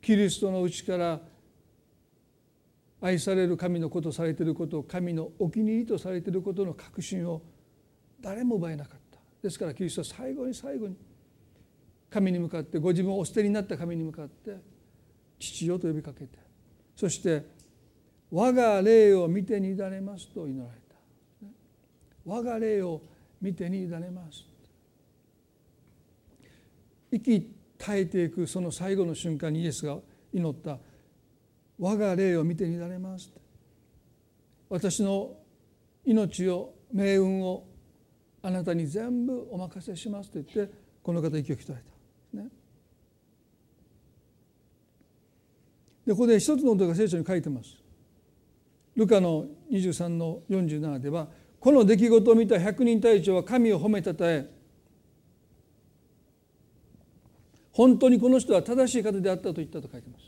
[0.02, 1.20] キリストのうちから
[3.00, 7.42] 愛される神のことされていること神のお気に入りとされていることの確信を
[8.20, 9.05] 誰も奪えなかった。
[9.46, 10.96] ですからキリストは最後に最後に
[12.10, 14.56] 神に向かってご自分をお捨てになった神に向かって
[15.38, 16.38] 父よと呼びかけて
[16.96, 17.44] そして
[18.32, 20.96] 我が霊を見てにだれますと祈られた。
[22.24, 23.00] 我が霊を
[23.40, 24.44] 見てにだれます。
[27.12, 29.98] 息絶えていくその最後の瞬間にイエスが
[30.32, 30.78] 祈った。
[31.78, 33.30] 我が霊を見てにだれます。
[34.68, 35.36] 私の
[36.04, 37.64] 命を命運を
[38.46, 41.82] あなたに全部お任せしますと言ってこの方息を引き取られ
[42.38, 42.50] た、ね、
[46.06, 47.76] でここで一つのことが聖書に書いてます。
[48.94, 51.26] ルカの23の47では
[51.58, 54.48] この出来事を見た百人隊長は神を褒めたたえ
[57.72, 60.24] 本当にこの人は正しい方であったと言ったと書いてます。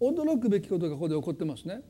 [0.00, 1.82] 驚くべきことがここで起こってますね。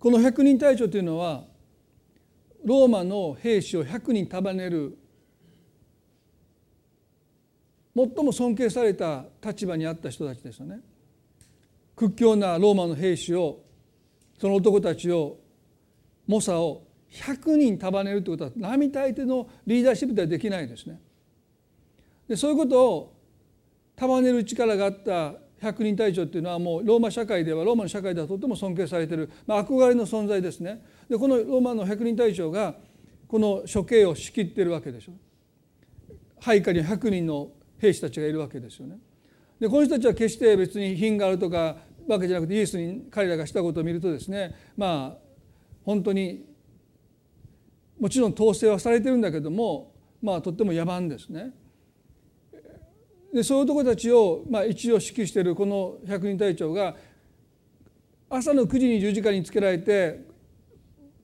[0.00, 1.44] この百人隊長というのは
[2.66, 4.98] ローマの兵士を100人束ねる
[7.94, 10.80] 最も尊敬された立場にあった人たちですよね。
[11.94, 13.60] 屈強なローマの兵士を
[14.36, 15.38] その男たちを
[16.26, 21.00] 猛者を100人束ねるということは並大抵のリーダーシップではできないですね。
[22.28, 23.16] でそういうことを
[23.94, 30.82] 束ねる力があった百人隊長っていうのはもうローマ社会ではローマの社会ではとても尊敬されている、まあ、憧れの存在ですね。
[31.08, 32.74] でこのローマの百人隊長が
[33.26, 35.12] この処刑を仕切ってるわけでしょ。
[36.40, 38.98] 配下に100人の兵士たちがいるわけですよね。
[39.58, 45.18] でこの人たちは決して別に品があるとかわけじゃなくてイエスに彼らがしたことを見るとですねまあ
[45.84, 46.44] 本当に
[47.98, 49.92] もちろん統制はされてるんだけども
[50.22, 51.52] まあとっても野蛮ですね。
[53.36, 56.96] でそういう男たちを、まあ、一応指揮しているこの百人隊長が
[58.30, 60.24] 朝の9時に十字架につけられて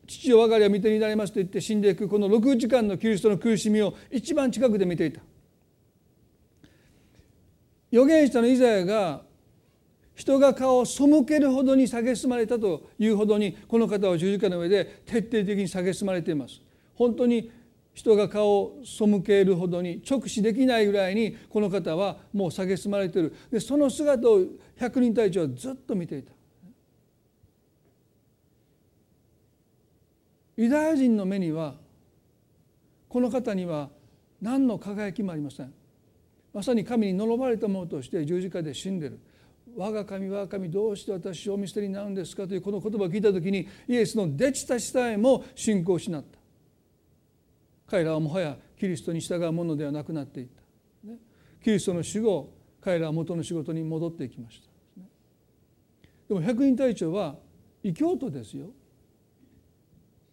[0.07, 5.22] 父を我が家を見てになりますと言って死んでいくこの6時間のキリストの苦しみを一番近くで見ていた。
[7.90, 9.22] 預言者のイザヤが
[10.14, 16.61] 人が顔を背けるほどに蔑まれたというほどにこの方は十字架の上で徹底的に蔑まれています。
[16.94, 17.51] 本当に
[17.94, 24.40] 人が顔を背けるほどに直視できないぐらいにこの方はもう蔑まれているでその姿を
[24.76, 26.33] 百人隊長はずっと見ていた。
[30.57, 31.74] ユダヤ人の目には
[33.09, 33.90] この方には
[34.40, 35.72] 何の輝きもありません。
[36.52, 39.18] まさに神に呪われたものとして十字架で死んでる
[39.74, 46.41] 我が神我が神どうして私をお見捨てになるんですかというこの言葉を聞いた時にイエスの弟子たちさえも信仰を失った
[47.92, 50.62] 彼らはもはやキリストに従うものではなくなっていった、
[51.07, 51.18] ね。
[51.62, 52.50] キリストの死後
[52.81, 55.02] 彼らは元の仕事に戻っていきました。
[56.26, 57.37] でも百人隊長は
[57.83, 58.70] 異教徒ですよ。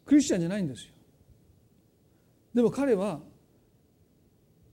[0.05, 0.93] クリスチャンじゃないんですよ。
[2.53, 3.19] でも彼は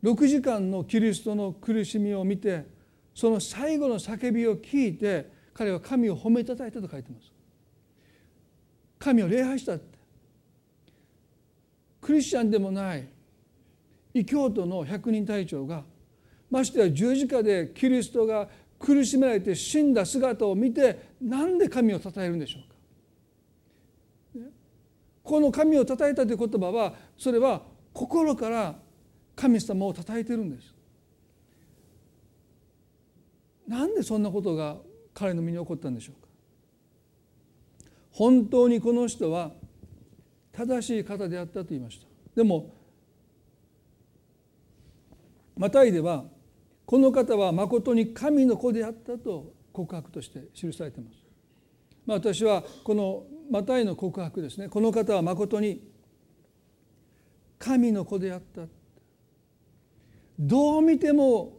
[0.05, 2.67] 6時間のキリストの苦しみを見て
[3.17, 7.33] その最後の叫びを聞いて彼は神を褒めたたいたと書いてます。
[9.01, 9.96] 神を礼拝したって。
[12.07, 13.09] クリスチャンでもない。
[14.15, 15.83] 異教徒の百人隊長が
[16.49, 22.61] ましてや十字架でキリストが苦しめられて死んだ姿を見て何で神をたたえるんでしょ
[24.35, 24.49] うか。
[25.25, 28.77] この神をたたえたという言葉はそれは心から
[29.35, 30.73] 神様をたたえてるんです。
[33.67, 34.77] なんでそんなことが
[35.13, 36.29] 彼の身に起こったんでしょうか。
[38.13, 39.51] 本当にこの人は
[40.57, 42.07] 正しい方であったと言いました。
[42.35, 42.75] でも
[45.57, 46.25] マタイでは
[46.87, 51.17] この方はまことに神の子であったと告白として記されています、
[52.07, 54.69] まあ、私はこのマタイの告白ですね。
[54.69, 55.83] この方はまことに
[57.59, 58.63] 神の子であった。
[60.39, 61.59] どう見ても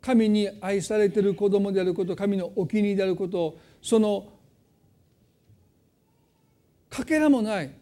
[0.00, 4.32] 神に愛されている子供であること神のお気に入りであることその
[6.88, 7.77] かけらもない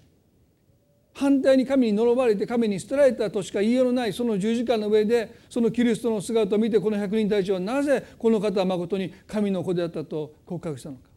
[1.17, 11.09] 反対に神に呪われて神に捨てられたとしか言いようのないその十字架の上でそのキリストの姿を見てこの百人隊長はなぜこの方はまことに神の子であったと告白したのか。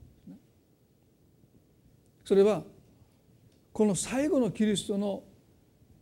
[2.24, 2.64] それは
[3.74, 5.22] この最後のキリストの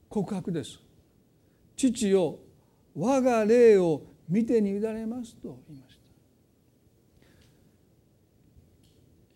[0.09, 0.79] 告白です。
[1.75, 2.37] 父よ
[2.95, 5.97] 我が霊を見てに委ねますと言いまし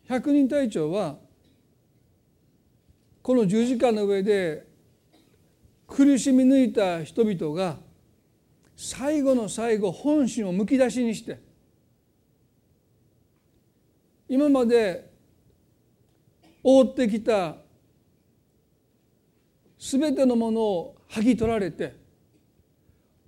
[0.08, 0.14] た。
[0.14, 1.18] 百人隊長は
[3.22, 4.66] この十字架の上で
[5.88, 7.78] 苦しみ抜いた人々が
[8.76, 11.40] 最後の最後本心をむき出しにして
[14.28, 15.12] 今まで
[16.64, 17.58] 覆ってきた
[19.78, 21.96] 全てのものを剥ぎ取られて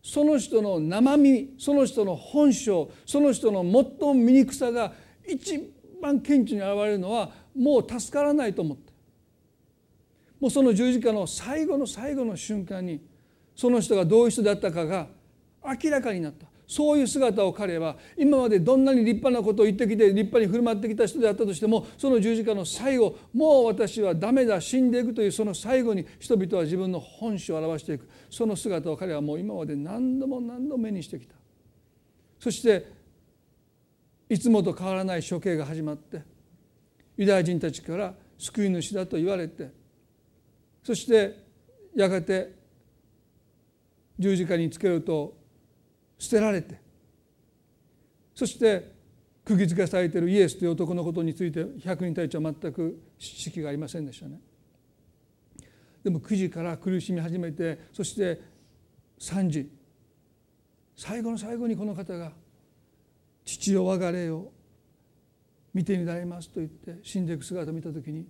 [0.02, 3.70] その人の生身その人の本性その人の最
[4.00, 4.94] も醜さが
[5.28, 8.93] 一番顕著に現れるのはもう助からないと思って
[10.44, 13.00] もうその十字架の最後の最後の瞬間に
[13.56, 15.08] その人がどういう人であったかが
[15.82, 16.48] 明らかになった。
[16.68, 28.10] そういう姿を彼は今までどんなに立派なことを言ってきて立派に振る舞ってきた人であったとしてもその十字架の最後もう私はダメだ死んでいくというその最後に人々は自分の本性を表していく。
[28.30, 31.36] その姿を彼はもう今まで何度も何度も目にしてきた。
[32.38, 32.86] そして
[34.28, 36.22] いつもと変わらない処刑が始まって
[37.16, 39.83] ユダヤ人たちから救い主だと言われて
[40.84, 41.38] そして
[41.96, 42.54] やがて
[44.20, 45.36] 十字架につけると
[46.18, 46.80] 捨てられて
[48.36, 48.92] そして
[49.46, 54.40] 釘付けされているイエスという男のことについて百人隊長は全く知識がありませんでしたね。
[56.04, 58.42] でも9時から苦しみ始めてそして
[59.20, 59.70] 3時
[60.96, 62.34] 最後の最後にこの方が
[63.46, 64.52] 「父よ我が霊を
[65.74, 68.26] 見てになります」と言って死んでいく姿を見た時に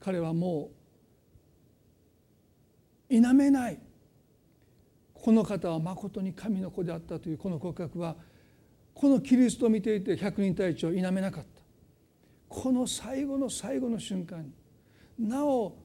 [0.00, 0.81] 彼はもう
[3.12, 3.78] 否めない。
[5.12, 8.16] この方はまことに神の子であったというこの告白は
[8.94, 11.62] このキリストを見ていて百人隊長を否めなかった。
[12.48, 15.76] この最後の最後の瞬間になお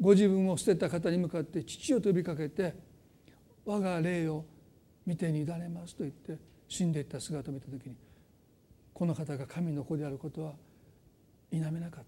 [0.00, 2.74] ご自分を捨てた方に向かって父を呼びかけて
[3.64, 4.44] 我が霊を
[5.06, 6.36] 見てに委ねますと言って
[6.68, 7.96] 死んでいった姿を見た時に
[8.92, 10.52] この方が神の子であることは
[11.50, 12.04] 否めなかっ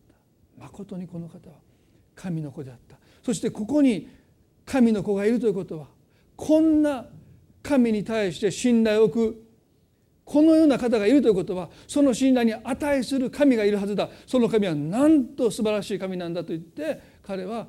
[0.57, 0.63] た。
[0.65, 1.57] まことにこの方は
[2.17, 2.99] 神の子であった。
[3.23, 4.09] そしてここに
[4.69, 5.87] 神の子がいるということは
[6.37, 7.07] こんな
[7.63, 9.45] 神に対して信頼を置く
[10.25, 17.67] このような方がいるということはその信頼に値する神がいるはずだその神はなんと素晴らしい神なんだと言って彼は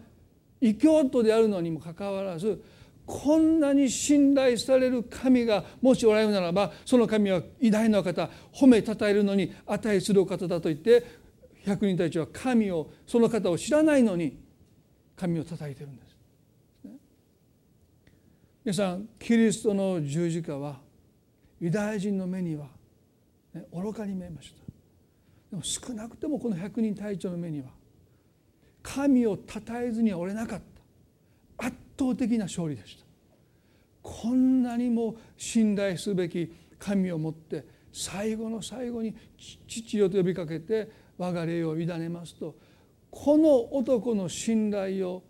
[0.60, 2.62] 異教徒であるのにもかかわらず
[3.06, 11.06] こんなに信頼される神がもしおられるならばその神は偉大な方褒めたたえるのに値するお方だと言って
[11.66, 14.38] 百人たちは神をその方を知らないのに
[15.16, 16.09] 神を叩いてるんです。
[18.70, 20.80] 皆さんキリストの十字架は
[21.60, 22.68] ユダヤ人の目には、
[23.52, 24.58] ね、愚かに見えました。
[25.50, 27.70] でも少なくともこの百人隊長の目には
[28.84, 30.62] 神を称えずには折れなかっ
[31.58, 31.66] た。
[31.66, 33.06] 圧倒的な勝利でした。
[34.04, 39.16] こんなにも信頼すべき神をもって最後の最後に
[39.68, 42.56] 父よと呼びかけて我が霊を委ねますと
[43.10, 45.24] この男の信頼を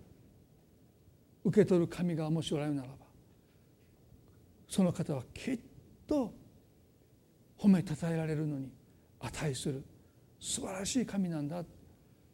[1.46, 2.99] 受け取る神がもしおられるならば
[4.70, 5.60] その方はきっ
[6.08, 6.32] と
[7.60, 8.70] 褒めたたえられるのに
[9.20, 9.84] 値する
[10.40, 11.64] 素晴らしい神なんだ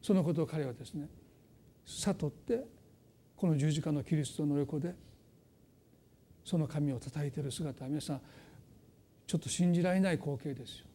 [0.02, 1.08] そのことを彼はですね
[1.86, 2.66] 悟って
[3.36, 4.94] この十字架のキリストの横で
[6.44, 8.22] その神を叩いている姿は皆さん
[9.26, 10.86] ちょっと信じられない光景ですよ。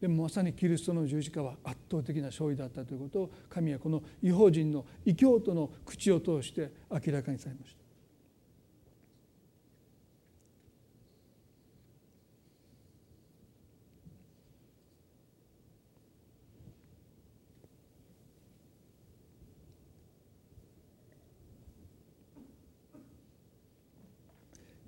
[0.00, 7.79] でもまさにキリストの十字架は圧倒的な勝利だったということを神はこの違法人の異教徒の口を通して明らかにされました。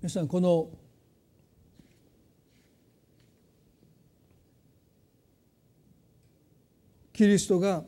[0.03, 0.69] 皆さんこの
[7.13, 7.85] キリストが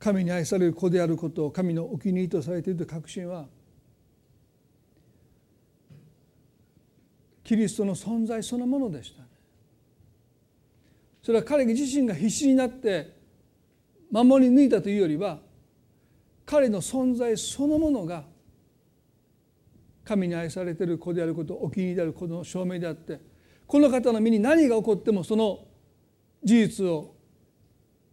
[0.00, 3.44] 神に愛される子であることを神のお気に入りとされているという確信は
[7.44, 9.22] キリストの存在そのものでした、
[11.22, 13.14] それは彼自身が必死になって
[14.10, 15.38] 守り抜いたというよりは
[16.46, 18.24] 彼の存在そのものが
[20.04, 23.20] 神に愛されている子であることお気に入りである子の証明であって
[23.66, 25.60] この方の身に何が起こってもその
[26.42, 27.14] 事実を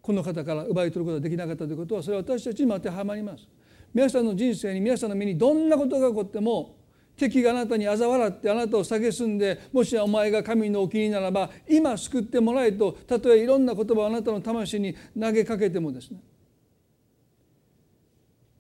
[0.02, 3.48] この方から奪い取ることができなかったということはそれは私たちにも当てはまります。
[3.94, 6.78] 皆さんの人生に皆さんの身にどんなことが起こっても
[7.18, 16.22] 敵があなたに嘲笑ってあなたを蔑んでもしお前が神のお気にならば今救ってもらえとたとえいろんな言葉をあなたの魂に投げかけてもですね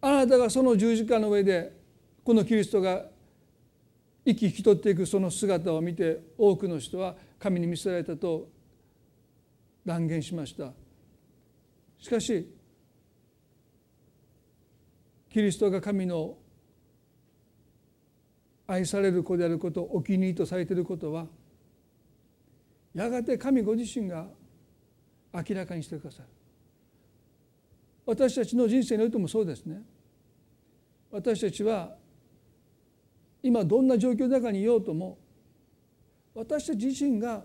[0.02, 1.72] あなたがその十字架の上で
[2.24, 3.06] このキリストが
[4.26, 8.49] 息引き取っていくその姿を見て多くの人は神に見せられたと
[9.86, 10.72] 断言しました。
[11.99, 12.52] しかし
[15.30, 16.38] キリストが神の
[18.68, 21.28] 愛される子であることお気に入りとされていることは
[22.93, 24.28] やがて神ご自身が
[25.34, 26.40] 明らかにしてくださる。
[28.06, 29.82] 私たちの人生においてもそうですね。
[31.12, 31.95] 私たちは
[33.43, 35.18] 今どんな状況の中にいようとも
[36.34, 37.43] 私たち自身が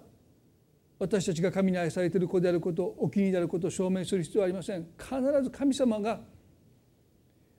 [0.98, 4.86] 私たちが神に愛されている子であることお気に入りであることを証明する必要はありません。
[4.98, 6.20] 必ず神様が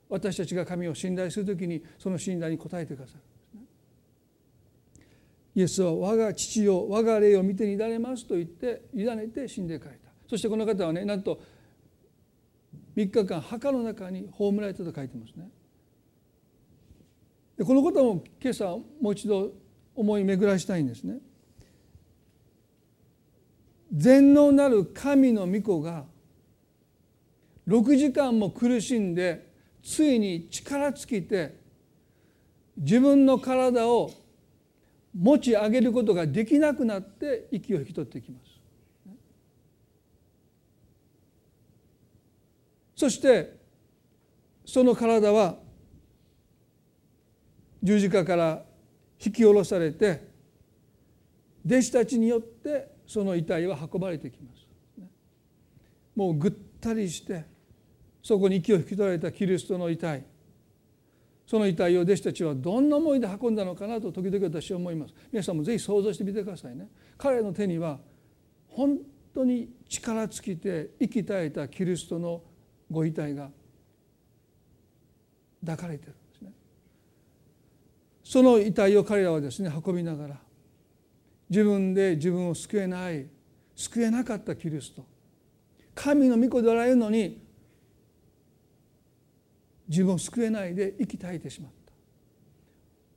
[0.08, 3.20] 私たちが神を信頼するときにその信頼に応えてくださる
[5.54, 10.08] イエスは我が父よ我が霊を見てにだれますと言って委ねて死んでいかれた。
[10.28, 11.40] そしてこの方はねなんと
[12.98, 15.48] 3日間墓の中に葬られたと書いてますね
[17.56, 18.64] でこのことも今朝
[19.00, 19.52] もう一度
[19.94, 21.18] 思い巡らしたいんですね。
[23.92, 26.04] 全能なる神の御子が
[27.66, 29.50] 6時間も苦しんで
[29.82, 31.56] ついに力尽きて
[32.76, 34.12] 自分の体を
[35.18, 38.47] 持ち上げることができなくなって息を引き取っていきます。
[42.98, 43.56] そして
[44.64, 45.56] その体は
[47.80, 48.64] 十字架から
[49.24, 50.26] 引き下ろされて
[51.64, 54.66] 弟子たちによってその遺体は運ばれてきます。
[56.16, 57.44] もうぐったりして
[58.20, 60.24] そこに息を引き取られたキリストの遺体。
[61.46, 65.14] その遺体を弟子たちはどんな思いで運んだのかなと時々私は思います。
[65.30, 66.88] 皆さんもぜひ想像してみてくださいね。
[67.16, 68.00] 彼の手には
[68.66, 68.98] 本
[69.32, 72.42] 当に力尽きて息絶えたキリストの
[72.90, 73.50] ご遺体が
[75.60, 76.52] 抱かれてるんですね。
[78.24, 80.36] その遺体を彼らはですね運びながら
[81.50, 83.26] 自分で自分を救えない
[83.74, 85.04] 救えなかったキリスト
[85.94, 87.42] 神の御子でおられるのに
[89.88, 91.78] 自分を救えないで息絶えてしまった。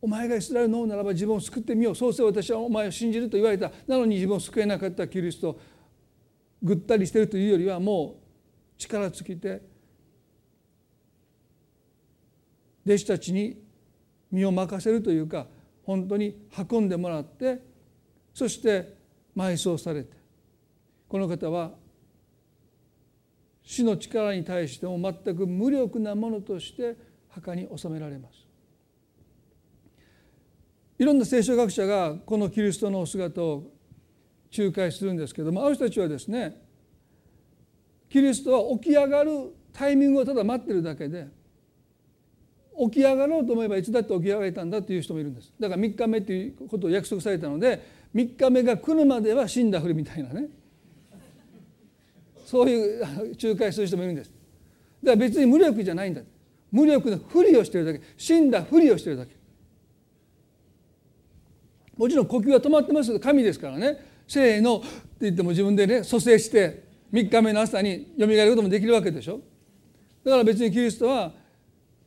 [0.01, 1.95] お前がイスラエルの王ならば自分を救ってみよう。
[1.95, 3.72] そうせ私はお前を信じると言われた。
[3.86, 5.59] なのに自分を救えなかったキリスト
[6.63, 8.20] ぐったりしてるというよりはもう
[8.82, 9.62] 力尽きて
[12.86, 13.62] 弟子たちに
[14.32, 15.46] 身を任せるというか
[15.84, 17.62] 本当に運んでもらって
[18.34, 18.96] そして
[19.36, 20.16] 埋葬されて
[21.08, 21.72] この方は
[23.64, 26.96] 死の力に対しても全く無力なものとして
[27.30, 28.48] 墓に収められます。
[30.98, 33.64] いろんな聖書学者がこのキリストのお姿を
[34.56, 36.62] 仲介するんですけどもある人たちはですね
[38.12, 39.32] キリストは起き上がる
[39.72, 41.28] タイミングをただ待ってるだけで
[42.78, 45.53] 起き上がろうと思えばいつだって起き上がれたんだという人もいるんです。
[45.59, 47.82] だから3日目ということを約束されたので
[48.14, 50.47] 3日目が来るまでは死んだふりみたいなね。
[52.45, 53.01] そういう
[53.41, 54.30] 仲介する人もいるんです。
[54.30, 54.39] だか
[55.12, 56.22] ら別に無力じゃないんだ。
[56.70, 58.01] 無力のふりをしてるだけ。
[58.18, 59.32] 死んだふりをしてるだけ。
[61.95, 64.03] もちろん呼吸は止まってますけど神ですからね。
[64.28, 64.88] せーのって
[65.22, 69.41] 言っても自分でね蘇生して3日目の朝によみがえることもできるわけでしょ？
[70.24, 71.32] だから別にキリストは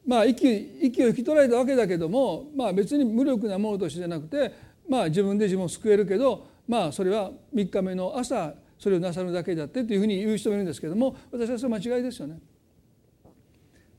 [0.07, 4.53] まあ息息を引き取られたわけだけども、まあ、別に無力なものとしてじゃなくて、
[4.89, 12.39] まあ、自分で自分を救えるけど、まあ、それは3日目の朝それをなさるだけだってというふうに言う人もいるんですけども私はそれは間違いですよね。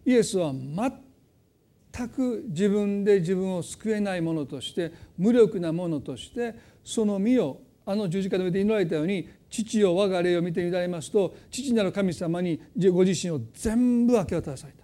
[0.05, 6.53] イエスは全く自分で自分を救えないものとして無力なものとして
[6.83, 12.59] その身をあの十字架の上で祈られたように父よ我が霊を見てみられますと父なる神様に
[12.91, 14.83] ご自身を全部明け渡された。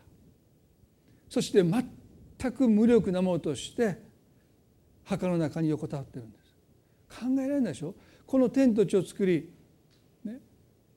[1.29, 3.97] そして全く無力なものとして
[5.03, 6.55] 墓の中に横たわってるんです。
[7.19, 7.95] 考えられないでしょ？
[8.25, 9.49] この天と地を作り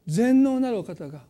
[0.07, 1.23] 全能なるお方が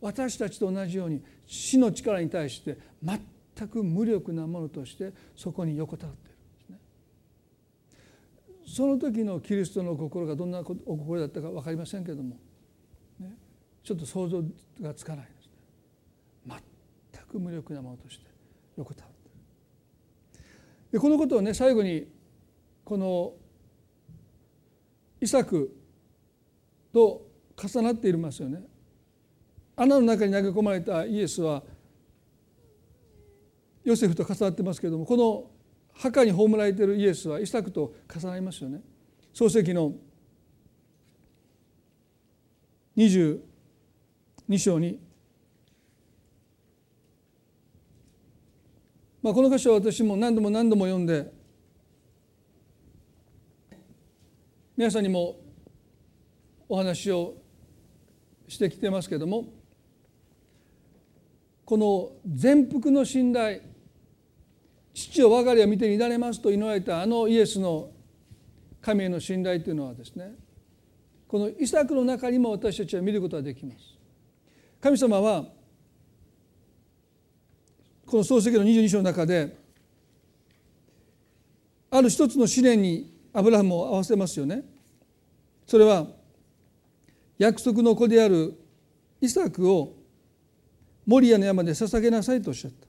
[0.00, 6.27] 私たちと同じように死の力に対して全く無力なものとしてそこに横たわっている。
[8.68, 12.36] その時のキリストの心がどんなお心だったか分かりませんけれども、
[13.18, 13.34] ね、
[13.82, 14.42] ちょっと想像
[14.82, 16.62] がつかないですね。
[17.12, 18.26] 全く無力なものとして
[18.76, 20.44] 横たわっている。
[20.92, 22.08] でこのことをね最後に
[22.84, 23.32] この
[25.18, 25.74] イサク
[26.92, 28.62] と重なっていますよね
[29.76, 31.62] 穴の中に投げ込まれたイエスは
[33.82, 35.57] ヨセフと重なってますけれどもこの
[35.98, 38.80] 墓に葬られているイエスはイサクと重なりますよね。
[39.34, 39.92] 漱石の
[42.96, 43.40] 22
[44.58, 45.00] 章に、
[49.22, 51.32] まあ、この箇所は私も何度も何度も読んで
[54.76, 55.36] 皆さんにも
[56.68, 57.34] お話を
[58.46, 59.46] してきてますけども
[61.64, 63.62] この全幅の信頼
[64.98, 67.90] 父を我が家を見て乱れますと祈られたあのイエスの
[68.80, 70.34] 神への信頼というのはですね
[71.28, 73.98] このイサクの中にも私たちは見ることができます。
[74.80, 75.44] 神様は
[78.06, 79.54] この創世記の22章の中で
[81.90, 84.62] ある一つの試練にアブラハムを合わせますよね。
[85.66, 86.06] それは
[87.38, 88.58] 約束の子である
[89.20, 89.94] イサクを
[91.06, 92.87] モリアの山で捧げなさいとおっしゃった。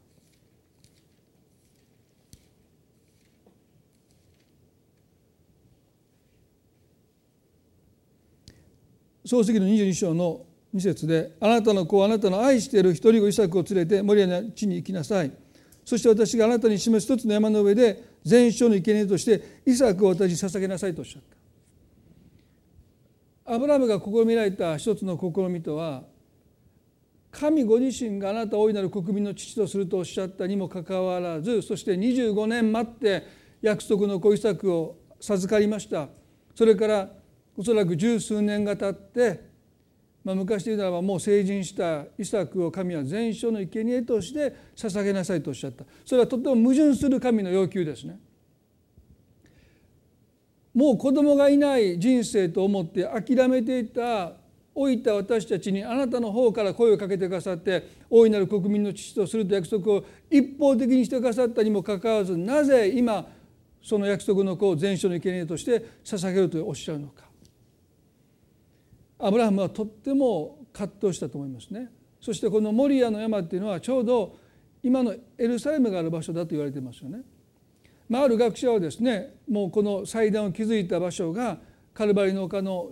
[9.30, 15.32] 漱石の22章の2節で「あなたの子あなたの愛している一人子イサクを連れてモリアの地に行きなさい」
[15.86, 21.22] そして私があなたに示す一つの山の上で全焼の生贄としてイサクを私に捧げなさいとおっしゃっ
[23.46, 23.54] た。
[23.54, 26.04] アブラムが試みられた一つの試みとは
[27.30, 33.24] 神ご自身があなたを大いなる国民の父とするとおっしゃったにもかかわらずそして25年待って
[33.62, 36.10] 約束の子イサクを授かりました。
[36.56, 37.19] それから
[37.60, 39.44] おそらく十数年が経って、
[40.24, 48.18] まあ、昔で言うならばもう成人したイサクを神は全焼の生贄として捧げなさいとおっしゃったそれはとても矛盾する神の要求ですね。
[50.74, 54.32] もう子供がいない人生と思って諦めていた
[54.74, 63.28] 老いた私たちにあなたの方から声をかけてくださって大いなる国民の父とすると約束を一方的にしてくださったにもかかわらずなぜ今
[63.84, 67.29] その約束の子を全焼の生贄として捧げるとおっしゃるのか
[69.20, 71.90] アブラハムはとっても葛藤したと思いますね。
[72.22, 74.38] そしてこのモリアの山っていうのはちょうど
[74.82, 77.22] 今のエルサレムがある場所だと言われてますよね。
[78.08, 81.60] まあ、ある学者はですねもうこの祭壇を築いた場所が
[81.94, 82.92] カルバリの丘の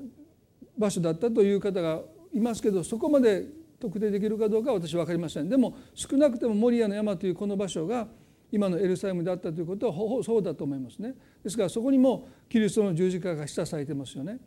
[0.78, 2.02] 場所だったという方が
[2.34, 3.46] いますけどそこまで
[3.80, 5.50] 特定できるかどうかは私は分かりません。
[5.50, 8.08] でも少なくてもモリアの山というこの場所が
[8.52, 11.16] 今のエルサレムだったということはそうだと思いますね。
[11.44, 14.40] ですからそこにもキリストの十字架が示唆されてますよね。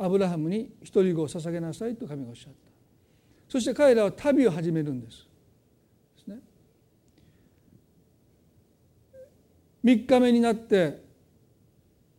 [0.00, 2.58] アブラハムに一人子を捧げなさいと神がおっしゃった。
[3.48, 5.26] そして彼らは旅を始めるんです。
[6.18, 6.38] ですね。
[9.84, 11.02] 3日目になって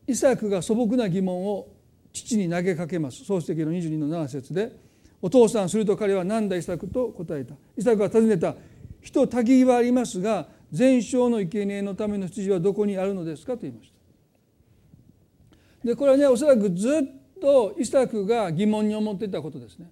[0.08, 1.68] イサクが素朴な疑問を
[2.12, 3.24] 父に投げかけます。
[3.26, 4.76] 創世記の22の7節で
[5.22, 7.54] お父さんすると彼は何だイサクと答えた。
[7.78, 8.56] イサクは尋ねた。
[9.02, 15.88] 人たぎはありますが全焼の生贄のための羊はどこにあるのですかと言いました。
[15.88, 19.92] でこれはねおそらくずっとイサクが疑問に思っていたことですね。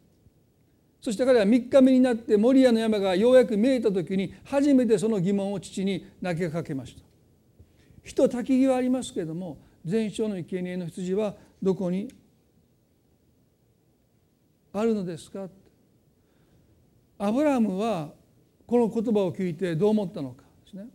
[1.00, 7.02] そして彼は3日目になってモリアの山がようやく見えた時に初めてその疑問を父に投げかけました。
[8.04, 12.10] 人たきぎはありますけれども全焼の生贄の羊はどこに
[14.74, 15.48] あるのですか？
[17.20, 18.10] アブラムは
[18.66, 20.88] この言葉を聞いてどう思ったのかですね。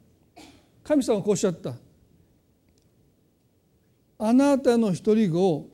[0.85, 1.75] 神様はこうおっしゃった。
[4.19, 5.69] あなたの一人子を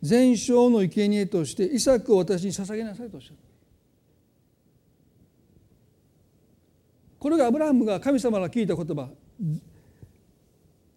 [0.00, 3.42] 全焼の生贄としてイサクを私に捧げなさいとおっしゃった。
[7.18, 9.08] これがアブラハムが神様から聞いた言葉。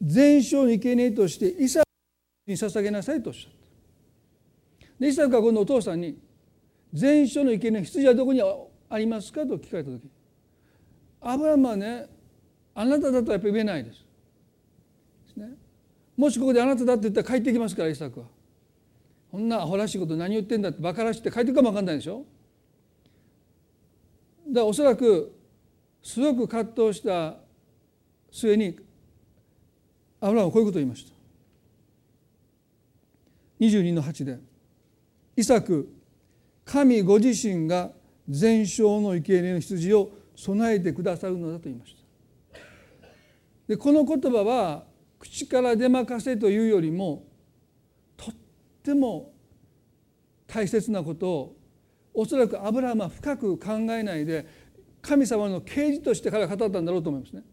[0.02, 1.86] 全焼の生贄としてイサク
[2.48, 4.88] に捧げなさいとおっしゃった。
[5.00, 6.20] でイサクは今度お父さんに
[6.94, 8.42] 全焼の生贄羊はどこに
[8.90, 10.10] ありますかと聞かれた時
[11.22, 12.08] アブラハムはね
[12.76, 14.06] あなただとはやっぱり言えないです。
[15.28, 15.50] ですね。
[16.16, 18.28] もしここであなただって言ったら帰ってきますからイサクは。
[19.32, 22.26] こんなアホらしいこと何言ってんだってバカらしって帰ってくかも分かんないでしょ？
[24.50, 25.34] だからおそらく
[26.04, 27.36] すごく葛藤した
[28.32, 28.78] 末に
[30.20, 31.14] アブラムはこういうことを言いました
[33.62, 34.40] 22の8で
[35.38, 35.88] 「イサク
[36.66, 37.92] 神ご自身が
[38.28, 42.02] 全焼の生贄の羊を備えてくださるのだ」と言いました。
[43.68, 44.84] でこの言葉は
[45.20, 47.24] 口から出まかせというよりも
[48.82, 49.32] っても
[50.48, 51.56] 大切なことを
[52.14, 54.46] おそらくアブラハムは深く考えないで
[55.02, 57.44] 神様の啓示として彼は語ったんだろうと思いますね。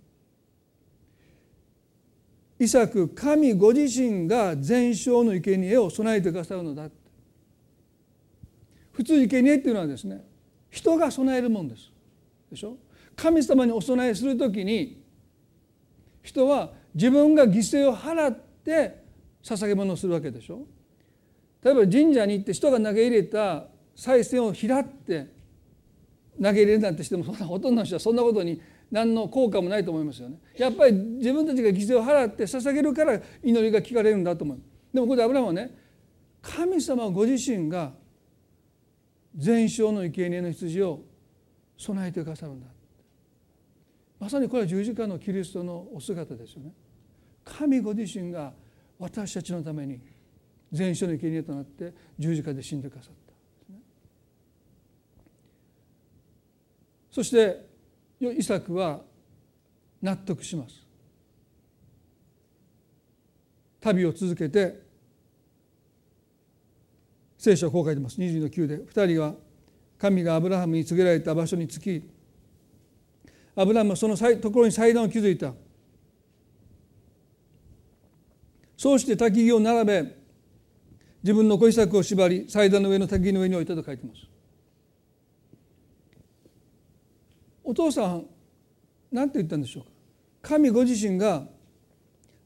[2.58, 6.90] イサク神ご自身が全焼の生贄を備えてくださるのだ
[8.90, 10.24] 普通生贄っていうのはですね
[10.70, 11.92] 人が備えるもんです。
[12.50, 12.76] でしょ？
[13.14, 15.00] 神様にお供えする時に
[16.22, 19.04] 人は自分が犠牲を払って
[19.42, 20.66] 捧げ物をするわけでしょ？
[21.62, 25.26] 例えば神社に行って人が投げ入れた賽銭を拾って
[26.40, 30.38] 投げ入れるなんてしてもほとんどの人はそんなことに何の効果もないと思いますよね。
[30.56, 34.58] やっぱり自分たちが犠牲を払って捧げるから祈りが聞かれるんだと思う。
[34.94, 35.76] でもここでアブラムはね
[36.40, 37.92] 神様ご自身が
[39.36, 41.00] 全焼の生贄の羊を
[41.76, 42.66] 備えてくださるんだ。
[44.18, 46.72] まさにこれは十字架のキリストのお姿ですよね。
[47.44, 48.52] 神ご自身が
[48.98, 50.00] 私たちのために
[50.72, 53.74] 全焼の生贄となって十字架で死んでくださった、
[57.10, 57.66] そして
[58.20, 59.00] イサクは
[60.02, 60.86] 納得します。
[63.80, 64.82] 旅を続けて
[67.38, 68.20] 聖書はこう書いてます。
[68.20, 69.34] 20の9で2人は
[69.96, 72.10] 神がアブラハムに告げられた場所に着き
[73.56, 75.54] アブラハムはそのところに祭壇を築いた。
[78.76, 80.17] そうして焚き木を並べ
[81.28, 84.20] 自分の小作を縛り祭壇の上の焚き木の上に置いたと書いてます。
[87.62, 88.24] お父さん
[89.12, 89.90] 何て言ったんでしょうか。
[90.40, 91.46] 神ご自身が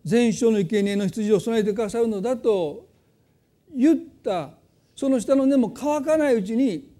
[0.05, 2.89] 全焼の生贄の羊を備えてくださるのだと
[3.73, 4.51] 言った。
[4.97, 6.93] その下の根も乾かないうちに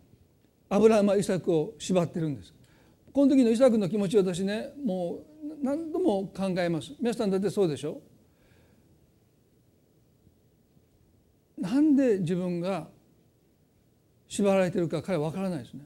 [0.69, 2.55] アブラハムはイサクを縛ってるんです。
[3.13, 6.93] この時のイサクの気持ち私ねもう何度も考えます。
[7.01, 8.01] 皆さんだってそうでしょ
[11.63, 12.89] なんで自分が
[14.27, 15.85] 縛られてるか彼は分からないですね。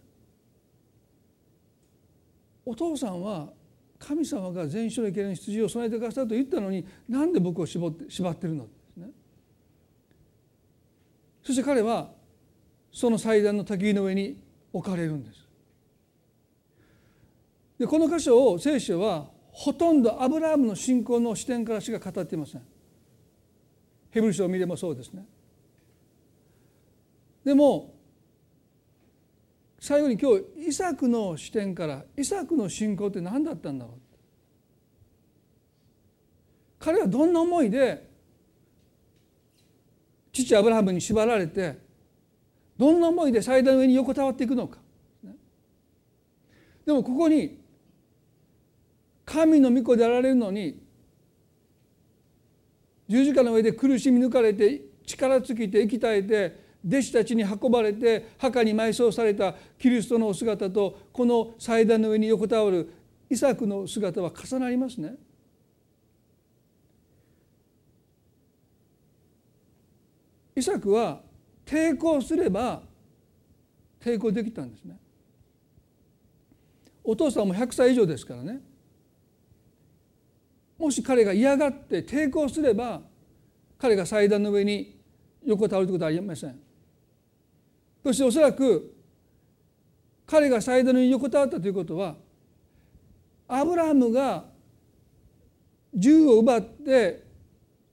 [2.64, 3.50] お父さんは
[3.98, 9.10] 神様が全焼の生贄の羊を備えてくださると言ったのになんで僕を縛って縛ってるのですね。
[11.42, 12.08] そして彼は
[12.90, 15.46] その祭壇の焚き火の上に置かれるんです。
[17.78, 22.62] でこの箇所を聖書はほとんどアブラハムの信仰の視点からしか語っていません。
[24.10, 25.26] ヘブル書を見ればそうですね。
[27.46, 27.94] でも
[29.78, 33.94] 最後に今日イサクの視点からイサクの信仰って何だったんだろう？
[36.80, 38.10] 彼はどんな思いで
[40.32, 41.78] 父アブラハムに縛られて
[42.76, 44.78] どんな思いで祭壇の上に横たわっていくのか。
[46.84, 47.60] でもここに
[49.24, 50.82] 神の御子であられるのに
[53.08, 62.92] 十字架の上で苦しみ抜かれて力尽きて息絶えて弟子たちに運ばれて墓に埋葬されたキリストのお姿とこの祭壇の上に横たわる
[63.28, 65.16] イサクの姿は重なりますね。
[70.54, 71.20] イサクは
[71.66, 72.82] 抵抗すれば
[74.00, 74.96] 抵抗できたんですね。
[77.02, 78.60] お父さんも100歳以上ですからね
[80.78, 83.00] もし彼が嫌がって抵抗すれば
[83.78, 84.98] 彼が祭壇の上に
[85.44, 86.65] 横たわるということはありません。
[88.06, 88.94] そしておそらく
[90.26, 92.14] 彼が祭壇の上に横たわったということは
[93.48, 94.44] アブラハムが
[95.92, 97.24] 銃を奪って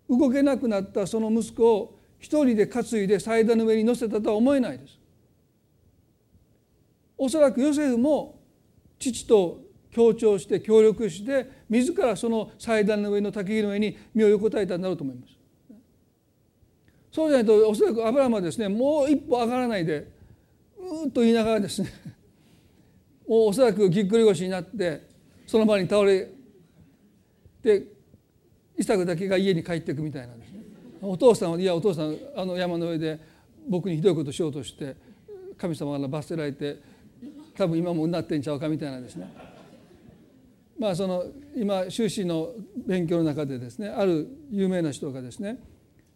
[0.07, 4.99] 動けなくなったその息子を一人で担いで祭壇の上に乗せたとは思えないです。
[7.18, 8.39] おそらくヨセフも
[8.99, 15.42] 父と協調して協力して自らその祭壇の上の焚き火の上に身を横たえたんだろうと思います。
[17.14, 20.07] そうじゃないとおそらくアブラハムはですねもう一歩上がらないで
[20.80, 21.89] うーっと言いながらですね
[23.30, 25.03] もうおそらくぎっくり腰になって
[25.45, 26.28] その場に倒れ
[27.61, 27.84] て
[28.76, 30.64] イサクだけが家に帰っていくみたいなんですね。
[31.03, 33.20] お父さんはいやお父さんあの山の上で
[33.70, 34.95] 僕にひどいことしようとして
[35.55, 36.78] 神様から罰せられて
[37.55, 39.32] 多分今もうなってんちゃうかみたいなですね。
[40.80, 42.49] まあその今修士の
[42.88, 45.59] 勉強の中でですねある有名な人がですね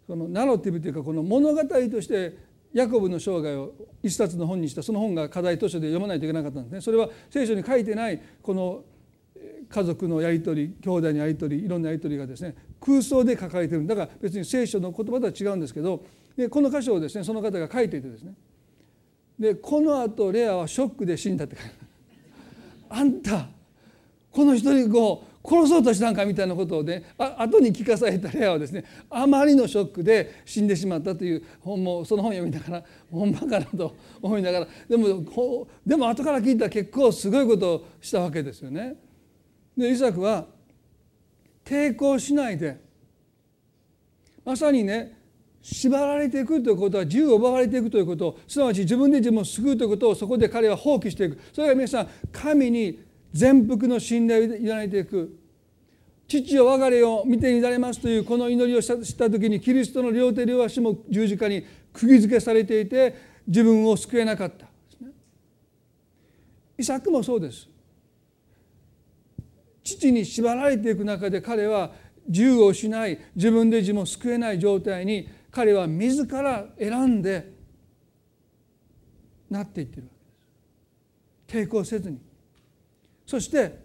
[0.08, 2.38] そのナロティブというかこの物語として
[2.74, 6.82] ヤコブの生涯を一冊の本にしたその本が課題図書で読まないといけなかったんですね。
[6.82, 8.84] それは聖書に書いてないこの
[9.70, 13.86] 家族のやり取り兄弟のやり取りいろんなやり取りがですね空想で書かれてる。
[13.86, 16.06] だから別に聖書の言葉とは違うんですけど
[16.38, 18.34] でこの箇所をですねその方が書いていてですね。
[19.38, 21.76] でこのあとレアはショックで死んだって書いて
[22.90, 23.48] あんた
[24.32, 38.96] この人にこう殺そうとしたんかみたいなことをねあ後に聞かされたレアはですねあまりのショックで死んでしまったという本もその本読みながらほんまかなと思いながらでもでも後から聞いたら結構すごいことをしたわけですよね。
[39.78, 40.46] でイサクは
[41.64, 42.80] 抵抗しないで
[44.44, 45.18] まさにね
[45.62, 55.38] 縛られていくということは自由を奪われていくということすなわち自分で自分を救うということをそこで彼は放棄していくそれが皆さん神に全幅の信頼を委ねていく。
[56.28, 63.16] 父を我が霊を見ていられますというこの祈りをした時にキリストの両手両足も十字架に釘付けされていて
[63.48, 64.66] 自分を救えなかった。
[65.06, 65.12] ね
[66.78, 67.70] イサクもそうです。
[69.84, 71.92] 父に縛られていく中で彼は
[72.28, 77.54] 自由を失い自分で自分を救えない状態に彼は自ら選んで
[79.50, 80.10] なっていってるわ
[81.50, 81.68] けです。
[81.68, 82.27] 抵抗せずに。
[83.28, 83.78] そして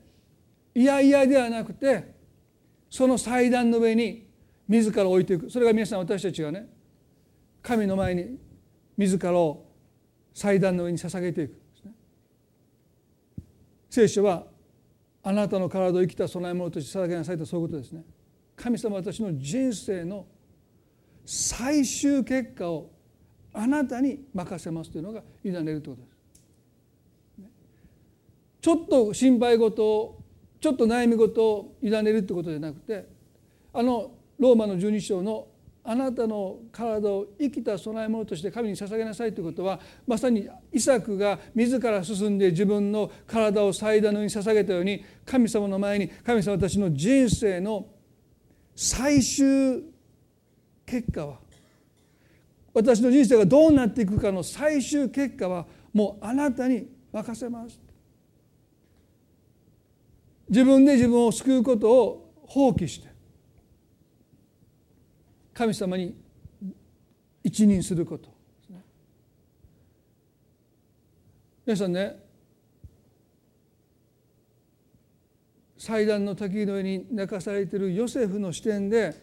[0.75, 2.15] いやいやではなくて
[2.89, 4.29] その祭壇の上に
[4.69, 5.51] 自ら置いていく。
[5.51, 6.67] それが皆さん私たちがね
[7.61, 8.39] 神の前に
[8.97, 9.67] 自らを
[10.33, 11.53] 祭壇の上に捧げていく。
[11.85, 11.93] ね
[13.91, 14.47] 聖書は
[15.25, 18.05] あなたの体を生きた供え物として捧げなさいとそういうことですね。
[18.55, 20.27] 神様私の人生の
[21.27, 22.91] 最終結果を
[23.53, 26.12] あなたに任せますというのが委ねるということです。
[28.63, 30.23] ちょっと心配事を
[30.61, 33.07] ちょっと悩み事を委ねるってことじゃなくて
[33.75, 35.49] あのローマの12章の
[35.85, 47.89] あなたの体を生きた供え物として神に捧げなさいということはまさにイサクが自ら進んで自分の体を祭壇のに捧げたように神様の前に神様たちの人生の
[48.77, 49.83] 最終
[50.87, 51.39] 結果は
[52.73, 57.92] 私の人生がどうなっていくかの最終結果はもうあなたに任せます。
[60.49, 63.09] 自分で自分を救うことを放棄して
[65.55, 66.15] 神様に
[67.43, 68.31] 一任すること
[71.65, 72.17] 皆さんね
[75.79, 79.15] 祭壇の滝の上に泣かされているヨセフの視点で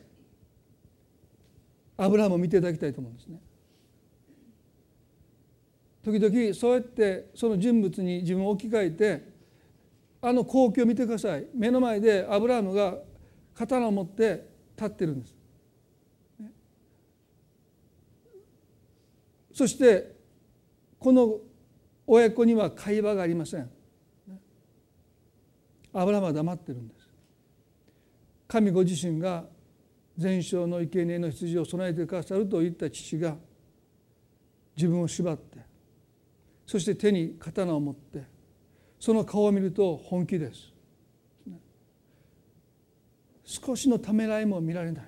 [1.95, 3.39] アブラハムを見ていただきたいと思うんですね。
[6.03, 9.28] 時々そうやってその人物に自分を置き換えて
[10.21, 11.47] あの光景を見てください。
[11.53, 12.97] 目の前でアブラハムが
[13.53, 15.35] 刀を持って立ってるんです。
[19.53, 20.15] そして
[20.99, 21.37] この
[22.07, 23.69] 親子には会話がありません。
[25.93, 27.09] アブラハムは黙ってるんです。
[28.47, 29.45] 神ご自身が
[30.17, 33.37] 全焼の生贄の羊を備えてくださると言った父が
[34.75, 35.59] 自分を縛って
[36.65, 38.23] そして手に刀を持って
[38.99, 40.73] その顔を見ると本気です。
[43.45, 45.05] 少しのためらいも見られない。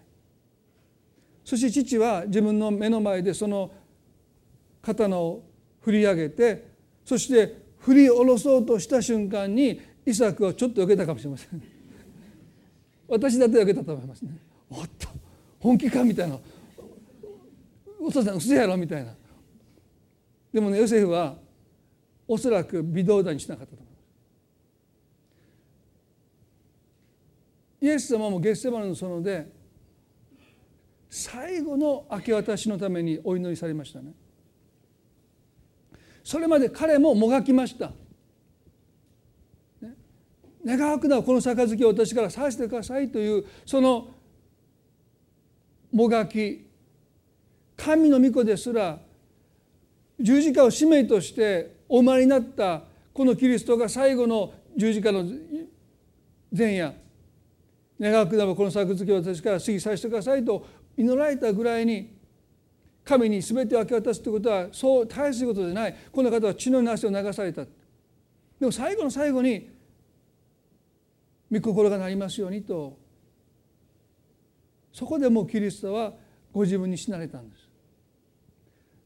[1.44, 3.72] そして父は自分の目の前でその
[4.82, 5.44] 刀を
[5.82, 6.72] 振り上げて
[7.04, 11.62] そして振り下ろそうとした瞬間にイサクはちょっと避けたかもしれません。
[13.08, 14.32] 私だって避けたと思いますね。
[14.70, 15.10] おっと
[15.60, 16.39] 本気かみたいな。
[18.00, 19.14] お父さん嘘やろみたいな。
[20.54, 21.36] でもねヨセフは
[22.32, 23.98] おそらく微動だにしなかったと思いま
[27.82, 27.86] す。
[27.86, 29.52] イエス様もゲッセマネの園で
[31.10, 34.14] 最後の明け渡しのためにお祈りされましたね。
[36.24, 37.92] それまで彼ももがきました。
[40.66, 44.08] 願わくなこの杯を私からさせてくださいというその
[45.92, 46.66] もがき。
[47.76, 49.00] 神の御子ですら
[50.18, 52.84] 十字架を使命としてお生まれになった
[53.14, 55.26] このキリストが最後の十字架の
[56.58, 56.94] 前夜
[58.00, 60.66] 願わくならこの杯を私から過ぎさせてくださいと
[60.96, 62.16] 祈られたぐらいに
[63.04, 67.70] 神に全てを明け渡すということはそう大することでないこの方は血のなしを流されたで
[68.62, 69.70] も最後の最後に
[71.52, 72.98] 御心がなりますようにと
[74.94, 76.14] そこでもうキリストは
[76.54, 77.70] ご自分に死なれたんです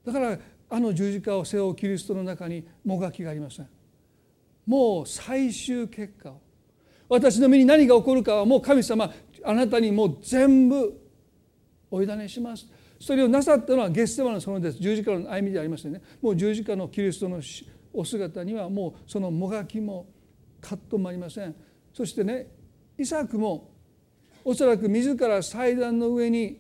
[0.06, 0.38] だから
[0.70, 3.70] あの十字架を背負うキリストの中にもがきがありません。
[4.66, 6.42] もう最終結果を。
[7.08, 9.12] 私の身に何が起こるかはもう神様
[9.44, 11.00] あなたにもう全部
[11.92, 12.68] お委ねします。
[13.00, 14.80] それをなさったのはゲッセマの園です。
[14.80, 16.02] 十字架の歩みでありましてね。
[16.22, 17.40] もう十字架のキリストの
[17.94, 20.08] お姿にはもうそのもがきも
[20.60, 21.56] 葛藤もありません。
[21.94, 22.48] そしてね
[22.98, 23.72] イサクも
[24.44, 26.60] おそらく自ら祭壇の上に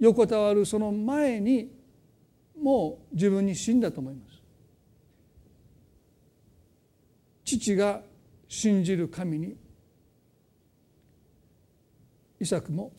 [0.00, 1.77] 横たわるその前に
[2.60, 4.42] もう自分に死んだと思います。
[7.44, 8.02] 父が
[8.48, 9.56] 信じる神に
[12.40, 12.92] イサクも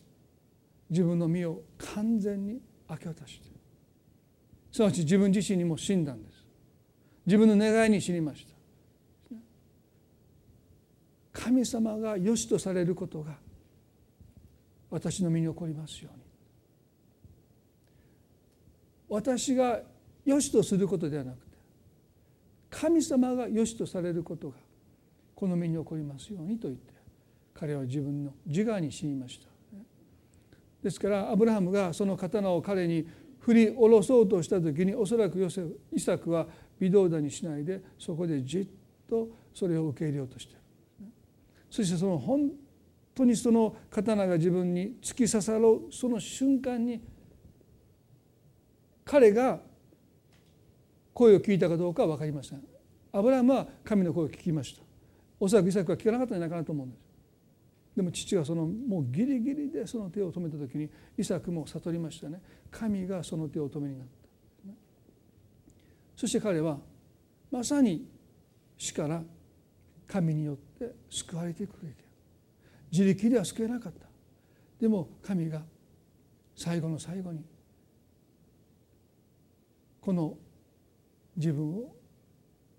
[0.88, 1.62] 自分の身を
[1.94, 3.50] 完全に明け渡して
[4.72, 6.46] すなわち自分自身にも死んだんです。
[7.26, 9.36] 自分の願いに死にました。
[11.32, 13.36] 神様が良しとされることが
[14.90, 16.19] 私の身に起こりますように。
[19.10, 19.80] 私が
[20.24, 21.42] 良しとすることではなくて
[22.70, 24.54] 神様が良しとされることが
[25.34, 26.94] この身に起こりますようにと言って
[27.52, 29.48] 彼は自分の自我に死にました。
[30.82, 33.06] ですからアブラハムがその刀を彼に
[33.40, 36.46] 振り下ろそうとした時におそらくヨセイサクは
[36.78, 38.68] 微動だにしないでそこでじっ
[39.08, 40.60] とそれを受け入れようとしている。
[41.70, 42.50] そしてその本
[43.14, 47.02] 当にその刀が自分に突き刺さろうその瞬間に
[49.10, 49.58] 彼が
[51.12, 52.62] 声を聞いたかどうかは分かりません。
[53.10, 54.82] アブラハムは神の声を聞きました。
[55.40, 57.00] おそらくイサクは聞かなかったんじゃないかなと思うんです。
[57.96, 60.88] でも父がそのもうギリギリでその手を止めた時に
[61.18, 62.40] イサクも悟りましたね。
[62.70, 64.72] 神がその手を止めになった。
[66.14, 66.78] そして彼は
[67.50, 68.06] まさに
[68.78, 69.24] 死から
[70.06, 71.96] 神によって救われてくれて
[72.92, 74.06] 自力では救えなかった。
[74.80, 75.62] でも神が
[76.54, 77.40] 最後の最後に
[80.00, 80.36] この
[81.36, 81.94] 自分を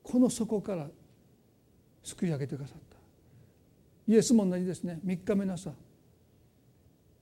[0.04, 0.88] この底から
[2.04, 2.98] 救い上げてくださった。
[4.08, 5.00] イエスも同じですね。
[5.06, 5.72] 3日目の朝。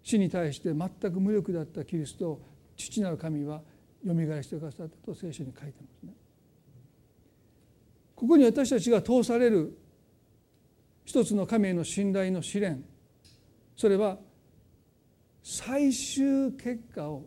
[0.01, 2.41] 死に対して全く無力だったキリストを
[2.75, 3.61] 父なる神は
[4.03, 6.13] よみがえしてくださったと聖書に書いてますね。
[8.15, 9.77] ここに私たちが通される
[11.05, 12.83] 一つの神への信頼の試練。
[13.75, 14.17] それは
[15.43, 17.25] 最終結果を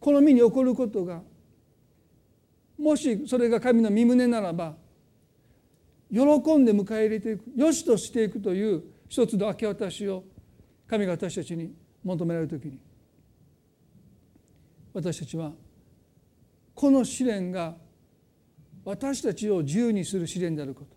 [0.00, 1.22] この身に起こることが
[2.78, 4.74] もしそれが神の身旨ならば
[6.10, 6.20] 喜
[6.56, 10.24] んで迎え入れていく良しとしていくという一つの明け渡しを
[10.86, 11.72] 神が私たちに
[12.04, 12.78] 求められる時に
[14.92, 15.52] 私たちは
[16.74, 17.74] この試練が
[18.84, 20.96] 私たちを自由にする試練であること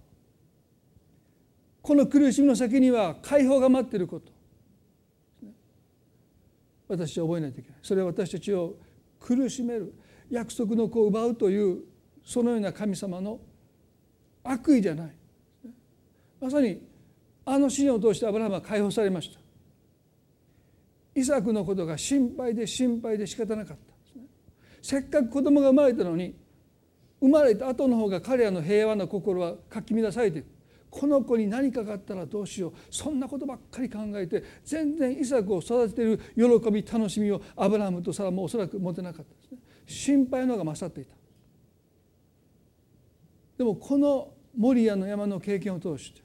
[1.82, 4.32] この苦しみの先には解放が待っていること
[6.90, 7.80] 私は覚えないといけない。
[7.84, 8.76] それは私たちを
[9.20, 9.94] 苦しめる
[10.30, 11.84] 約束の子を奪うという
[12.24, 13.40] そのような神様の
[14.44, 15.12] 悪意じゃない。
[16.40, 16.82] まさに
[17.46, 19.40] あのシーンを通してアブラハムは解放されました。
[21.16, 23.94] イサクのことが心配で心配で仕方なかった。
[24.82, 26.36] せっかく子供が生まれたのに
[27.20, 30.46] 生まれた後の方が彼らの平和な心はかき乱されていく。
[30.90, 32.74] この子に何かがあったらどうしよう。
[32.90, 39.58] そんなことばっかり考えて全然イサクを育てている喜び楽しみをアブラハムとサラもおそらく持てなかったですね。
[39.86, 41.16] 心配の方が勝っていた。
[43.58, 46.22] でもこのモリアの山の経験を通して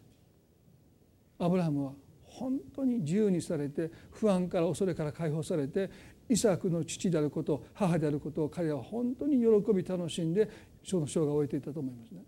[1.38, 1.92] アブラハムは
[2.22, 5.90] 本当に自由にされて不安から恐れから解放されて
[6.28, 10.48] イサクの父であること母であることを彼らは本当に喜び楽しんで
[10.84, 12.22] その生涯を終えていたと思いますね。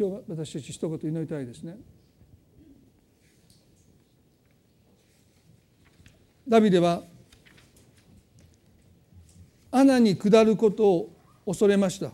[0.00, 1.76] 今日私たち一言祈りたいですね。
[6.48, 7.02] ダビデは
[9.70, 11.12] 穴に下ることを
[11.44, 12.12] 恐れました。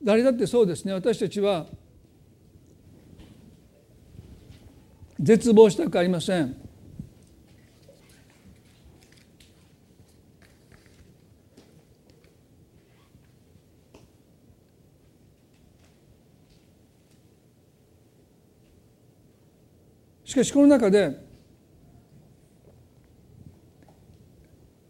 [0.00, 0.92] 誰だってそうですね。
[0.92, 1.66] 私たちは
[5.18, 6.65] 絶望したくありません。
[20.26, 21.24] しかしこの中で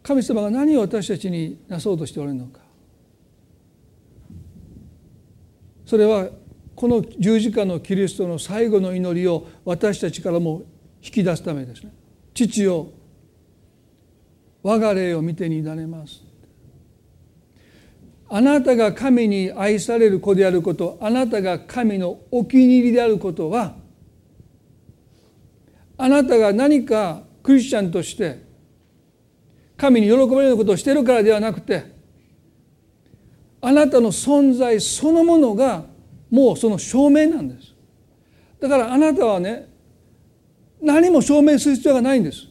[0.03, 2.61] 神様が何を私たちになそうとしておられるのか。
[5.84, 6.28] それは
[6.74, 10.62] この十字架のキリストの最後の祈りを私たちからも
[11.03, 11.93] 引き出すためですね。
[12.32, 12.89] 父よ
[14.62, 16.22] 我が霊を見てになれます。
[18.28, 23.84] あなたが神に愛される子であることあなたが神のお気に入りであることは
[25.99, 28.44] あなたが何かクリスチャンとして
[29.76, 31.94] 神に喜ばれることをしているからではなくて
[33.61, 35.84] あなたの存在そのものが
[36.30, 37.74] もうその証明なんです。
[38.61, 39.68] だからあなたはね
[40.80, 42.47] 何も証明する必要がないんです。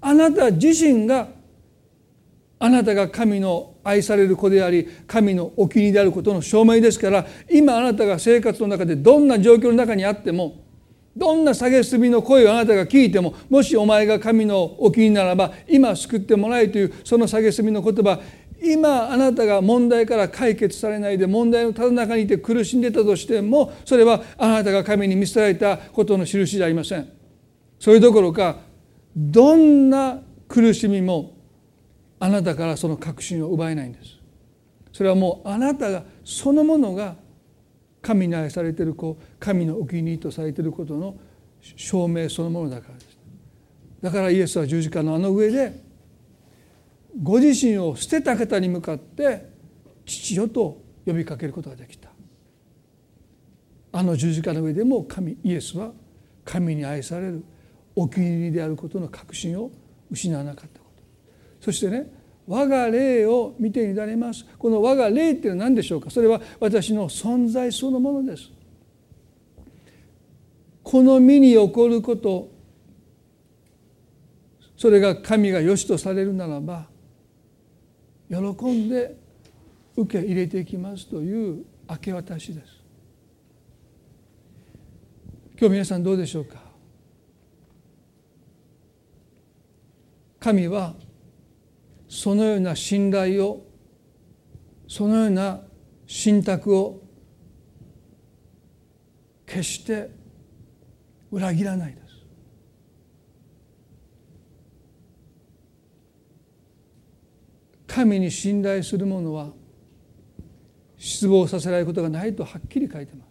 [0.00, 1.28] あなた自身が
[2.60, 10.67] あなたが神の愛される子であり神のお気に入りであることの証明ですから今あなたが生活の中でどんな状況の中にあっても
[11.18, 18.20] どんな蔑みの声をあなたが聞いてももしお前が神のお気にならば今救ってもらえというその蔑みの言葉
[18.62, 27.08] 今あなたが問題から解決されないで問題のただ中にいて苦しんでたとしてもそれはあなたが神に見捨てられたことの印じゃありません。
[27.78, 28.56] それどころか
[29.16, 31.36] どんな苦しみも
[32.20, 34.18] あなたからその確信を奪えないんです。
[34.92, 37.14] それはもうあなたがそのものが
[38.00, 41.16] 神に愛されている子神のお気に入りとされていることの
[41.60, 43.18] 証明そのものだからです。
[44.00, 45.72] だからイエスは十字架のあの上で
[47.20, 49.48] ご自身を捨てた方に向かって
[50.06, 52.08] 父よと呼びかけることができた。
[53.90, 55.92] あの十字架の上でも神イエスは
[56.44, 57.44] 神に愛される
[57.96, 59.72] お気に入りであることの確信を
[60.10, 61.02] 失わなかったこと。
[61.60, 62.17] そしてね
[62.48, 64.46] 我が霊を見てになれます。
[64.58, 66.10] この我が霊っていうのは何でしょうか？
[66.10, 68.50] それは私の存在そのものです。
[70.82, 72.48] この身に起こること
[74.78, 76.86] それが神が良しとされるならば
[78.30, 78.36] 喜
[78.72, 79.14] んで
[79.96, 82.66] 受け入れていきますという明け渡しです。
[85.60, 86.62] 今日皆さんどうでしょうか？
[90.40, 90.94] 神は
[92.08, 93.66] そのような信頼を
[94.86, 95.60] そのような
[96.06, 97.02] 信託を
[99.46, 100.10] 決して
[101.30, 102.08] 裏切らないです。
[107.86, 109.50] 神に信頼する者は
[110.96, 113.24] 失望させられることがないとはっきり書いてま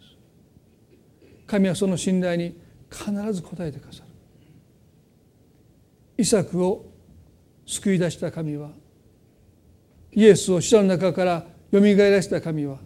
[1.46, 2.60] 神はその信頼に
[2.90, 4.08] 必ず応えてくださる。
[6.18, 6.87] イサクを
[7.68, 8.70] 救い出した神は
[10.12, 12.78] イエスを死者の中からよみがえらせた神は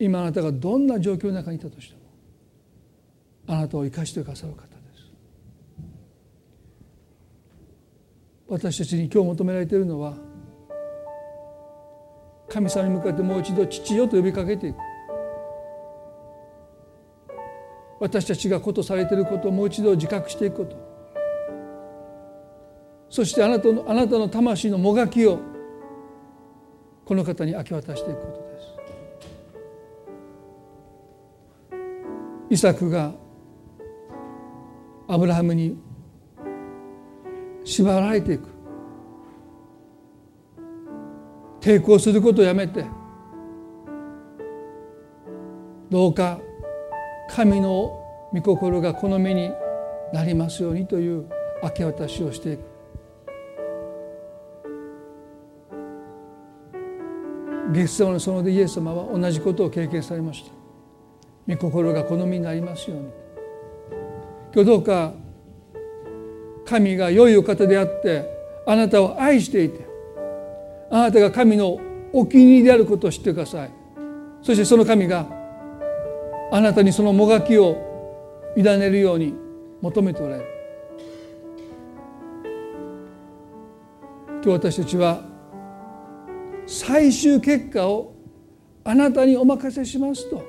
[0.00, 2.00] 今あなたがどんな状況の中にいたとしても
[3.46, 5.06] あなたを生かしてくださる方です。
[8.48, 10.14] 私たちに今日求められているのは
[12.48, 14.76] 神様に向かってもう一度父よと呼びかけていく。
[18.00, 20.85] 私たちがことされていることをもう一度自覚していくこと。
[23.08, 25.38] そしてあなたのあなたの魂のもがきを
[27.04, 28.60] この方に明け渡していくことで
[32.50, 32.54] す。
[32.54, 33.12] イサクが
[35.08, 35.78] アブラハムに
[37.64, 38.56] 縛られていく。
[41.66, 42.84] 抵抗することをやめて
[45.90, 46.38] どうか
[47.28, 48.00] 神の
[48.32, 49.50] 御心がこの目に
[50.12, 51.28] なりますようにという
[51.64, 52.75] 明け渡しをしていく。
[57.72, 60.52] ゲス様の園でイエス様は同じことを経験されました。
[61.48, 63.06] 御心が好みになりますように。
[64.54, 65.12] 今日どうか
[66.64, 68.24] 神が良いお方であって
[68.66, 69.86] あなたを愛していて
[70.90, 71.78] あなたが神の
[72.12, 73.70] お気に入りであることを知ってください。
[74.42, 75.26] そしてその神が
[76.52, 77.76] あなたにそのもがきを
[78.56, 79.34] 委ねるように
[79.82, 80.48] 求めておられる。
[84.42, 85.25] 今日私たちは
[86.66, 88.12] 最終結果を
[88.84, 90.44] あなたにお任せしますと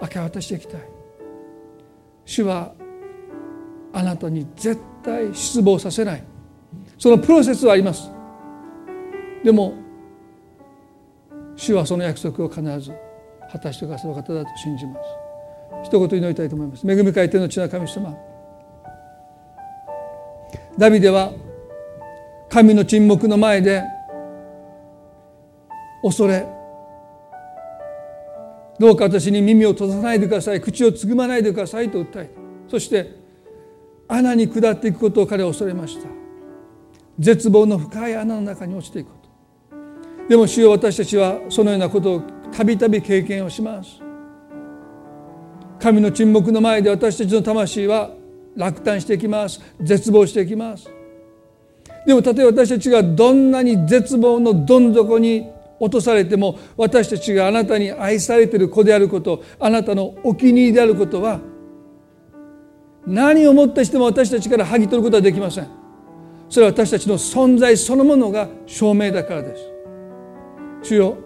[0.00, 0.80] 明け渡していきたい。
[2.24, 2.72] 主は
[3.92, 6.24] あなたに絶対失望させない。
[6.98, 8.10] そのプロセスはあります。
[9.44, 9.74] でも
[11.56, 12.92] 主はその約束を必ず
[13.50, 15.00] 果たしてくださる方だと信じます。
[15.84, 16.90] 一言祈りたいと思います。
[16.90, 18.16] 恵み会天の地な神様。
[20.78, 21.32] ダビデは
[22.48, 23.82] 神の沈黙の前で
[26.02, 26.46] 恐れ。
[28.78, 30.60] どうか私に耳を閉ざさないでください。
[30.60, 32.30] 口をつぐまないでくださいと訴え
[32.68, 33.14] そして
[34.08, 36.08] 穴に下っていくことを彼は恐れました。
[37.18, 39.28] 絶望の深い穴の中に落ちていくこと。
[40.28, 42.22] でも主よ私たちはそのようなことを
[42.52, 44.00] たびたび経験をします。
[45.78, 48.10] 神の沈黙の前で私たちの魂は
[48.56, 49.60] 落胆していきます。
[49.80, 50.88] 絶望していきます。
[52.06, 55.46] でもたとえ私たちがどんなに絶望のどん底に
[55.80, 61.40] 落とされても私たちがあなたに愛されている子であることあなたのお気に入りであることは
[63.06, 65.68] 何をもってしても私たちから剥ぎ取ることはできません。
[66.50, 69.62] それは私たちの存在そのものが証明だからです。
[70.82, 71.16] 主よ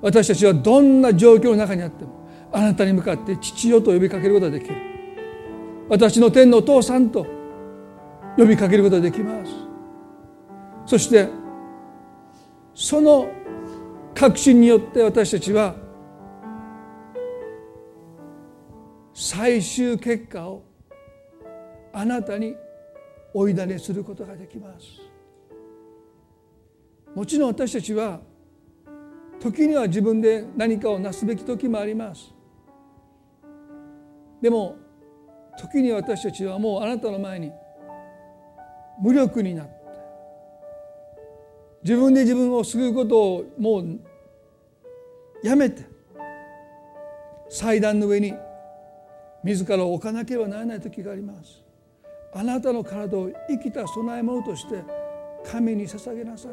[0.00, 4.76] 私たちはどんな状況の中にあってもあなたに向かって父よと呼びかけることができる。
[5.90, 7.26] 私の天のお父さんと
[8.36, 9.52] 呼びかけることができます。
[10.86, 11.28] そして
[12.74, 13.28] その
[14.18, 15.76] 確信によって私たちは
[19.14, 20.64] 最終結果を
[21.92, 22.56] あなたに
[23.32, 24.86] 追いだねすることができます。
[27.14, 28.18] もちろん私たちは
[29.38, 32.34] 時には自分で何かをなすべき時もあります。
[34.42, 34.78] でも
[35.56, 37.52] 時に私たちはもうあなたの前に
[39.00, 39.72] 無力になって
[41.84, 44.07] 自分で自分を救うことをもう
[45.42, 45.98] やめて。
[47.48, 48.34] 祭壇の上に
[49.42, 51.62] 自らを置かなければならない時があります。
[52.34, 54.82] あなたの体を生きた供え物として
[55.44, 56.52] 神に捧げなさい。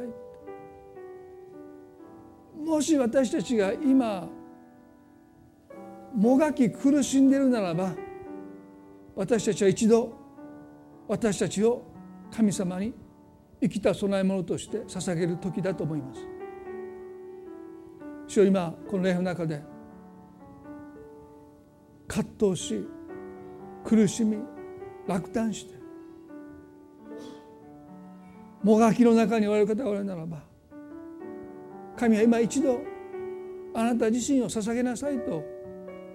[2.63, 4.27] もし私たちが今
[6.15, 7.93] もがき苦しんでいるならば
[9.15, 10.13] 私たちは一度
[11.07, 11.83] 私たちを
[12.31, 12.93] 神様に
[13.61, 16.34] 生きた供え物として捧げる時だと思います。
[18.27, 19.61] 主よ今この礼の中で
[22.07, 22.87] 葛藤し
[23.83, 24.37] 苦しみ
[25.07, 25.75] 落胆して
[28.63, 30.41] もがきの中におられる方がおられるならば
[31.95, 32.81] 神は今一度
[33.73, 35.43] あなた自身を捧げなさいと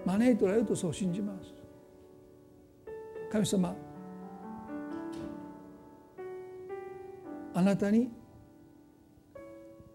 [0.05, 1.53] 招いておられるとそう信じます。
[3.31, 3.73] 神様
[7.53, 8.09] あなたに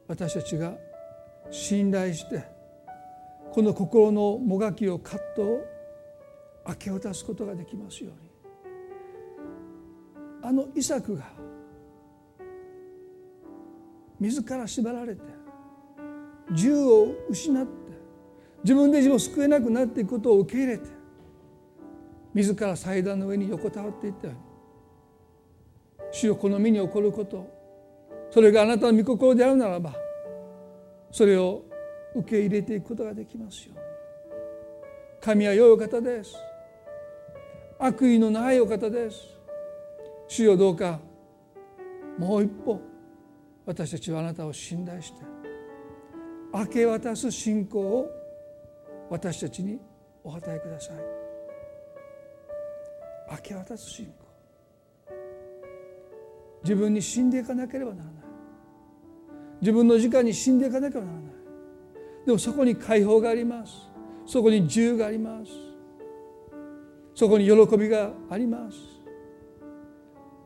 [0.08, 0.72] 私たちが
[1.50, 2.44] 信頼して
[3.52, 5.64] この心のもがきを葛藤を
[6.68, 8.26] 明け渡すことができますように。
[10.42, 11.24] あのイサクが
[14.20, 15.22] 自ら縛られて
[16.52, 17.72] 銃を失って
[18.62, 20.84] 自分で自分を救えなくなっていくことを受け入れて
[22.32, 27.44] 自ら祭壇の上に横たわっていったように主よこの身に起こること
[28.30, 29.94] それがあなたの御心であるならば
[31.10, 31.62] それを
[32.14, 33.74] 受け入れていくことができますよ
[35.26, 36.36] 神は良いお方です。
[37.80, 39.36] 悪意のないお方です。
[40.28, 41.00] 主よどうか
[42.16, 42.80] もう一歩
[43.64, 45.18] 私たちはあなたを信頼して
[46.54, 48.08] 明け渡す信仰を
[49.10, 49.80] 私たちに
[50.22, 50.96] お与えください。
[53.32, 54.12] 明け渡す信仰。
[56.62, 58.25] 自分に死んでいかなければならない。
[59.60, 61.32] 自分の時間に死んでいかなければならない。
[62.26, 63.72] でもそこに解放があります。
[64.26, 65.50] そこに自由があります。
[67.14, 68.76] そこに喜びがあります。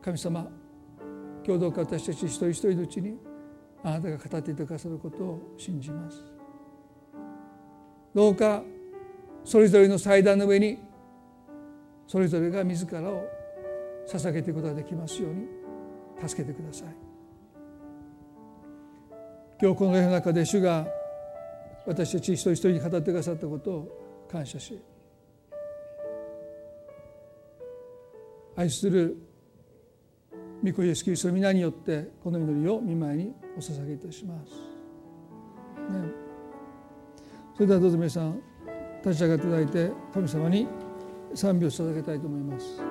[0.01, 0.47] 神様
[1.45, 3.17] 今日どうか私たち一人一人のうちに
[3.83, 6.23] あなたが語っていてくださることを信じます。
[8.13, 8.63] どうか
[9.43, 10.77] それぞれの祭壇の上に
[12.07, 13.23] それぞれが自らを
[14.07, 15.47] 捧げていくことができますように
[16.27, 17.10] 助けてください。
[19.61, 20.87] 今日この世の中で主が
[21.85, 24.81] 私たち一人一人に語ってくださったことを感謝し
[28.55, 29.15] 愛する
[30.63, 34.51] 御子イエスキリストの皆によってこの祈りを見舞いにお捧げいたします。
[35.91, 36.09] ね、
[37.55, 38.41] それではどうぞ皆さん
[39.05, 40.67] 立ち上がっていただいて神様に
[41.35, 42.90] 賛美を捧げたいと思います。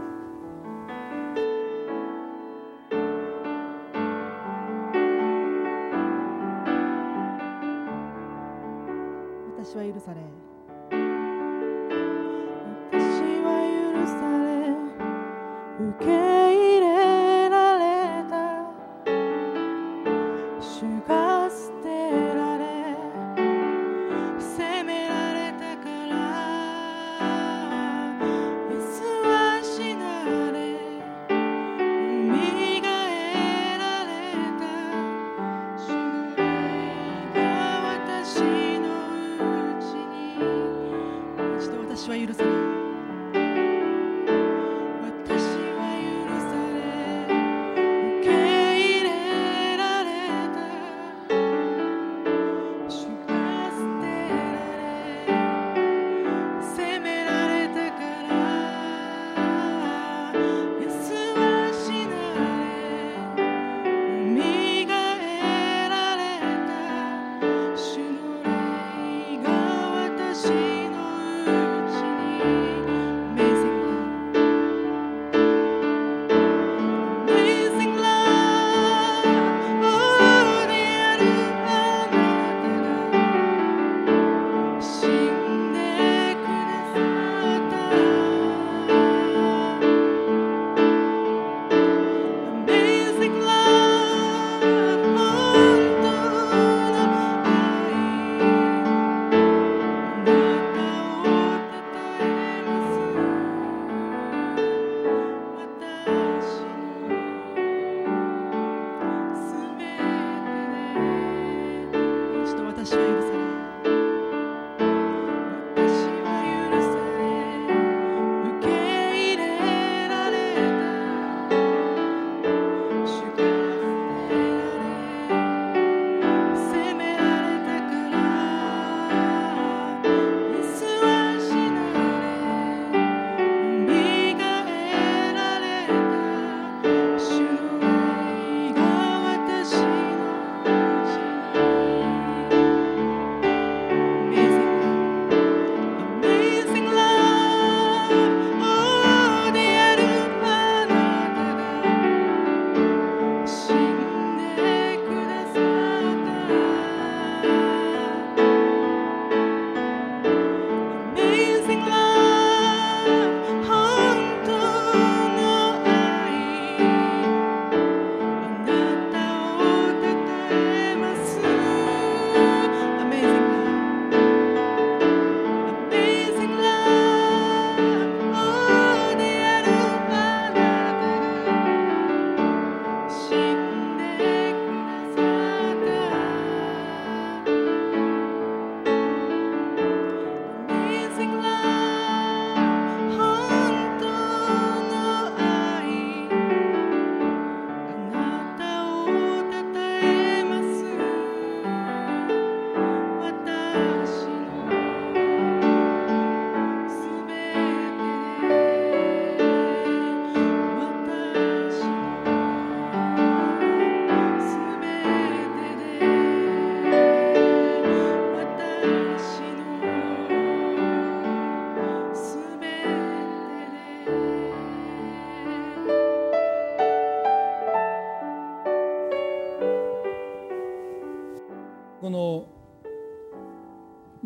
[10.11, 10.40] され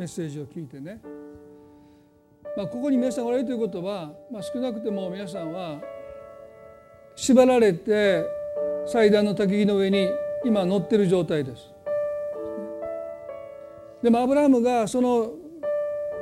[0.04, 1.00] メッセージを聞いてね、
[2.58, 5.80] まあ、ここに皆さんおられるということは、まあ、少なくても皆さんは
[7.16, 8.22] 縛られて
[8.86, 10.10] 祭壇の焚き木の上に
[10.44, 11.72] 今乗ってる状態です。
[14.02, 15.30] でもアブラハムがその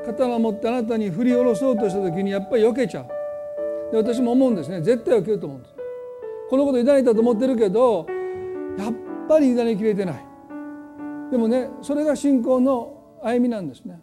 [0.06, 3.06] 刀を持ってあなたに振り下ろそうとした時にやっぱり避けちゃう。
[3.90, 4.80] で私も思うんですね。
[4.80, 5.74] 絶対避けると思うんです。
[6.48, 8.06] このこと委ねたと思ってるけど
[8.78, 8.94] やっ
[9.28, 10.24] ぱり委ねきれてない。
[11.32, 12.91] でもねそれが信仰の
[13.22, 14.00] 歩みなんですね。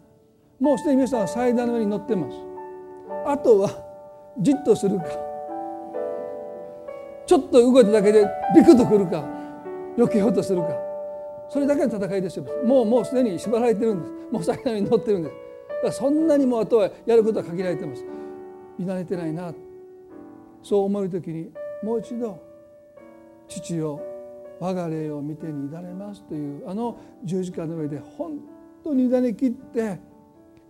[0.58, 2.36] もうすでに皆さんは祭壇の上に乗ってます。
[3.26, 3.70] あとは
[4.38, 5.04] じっとするか。
[7.26, 9.24] ちょっと動いただけでビクッとくるか。
[9.96, 10.68] 避けようとするか。
[11.48, 12.46] それだけの戦いですよ。
[12.64, 14.12] もうもうすでに縛られてるんです。
[14.32, 15.34] もう祭壇に乗ってるんです。
[15.68, 18.04] だからそんなにもあとはやることは限られてます。
[18.78, 19.52] 委ねてないな。
[20.62, 21.50] そう思う時に
[21.82, 22.38] もう一度
[23.48, 24.00] 父よ
[24.60, 28.38] 我が霊を見てに委ねますというあの十字架の上で本
[28.82, 29.98] 当に委ねきって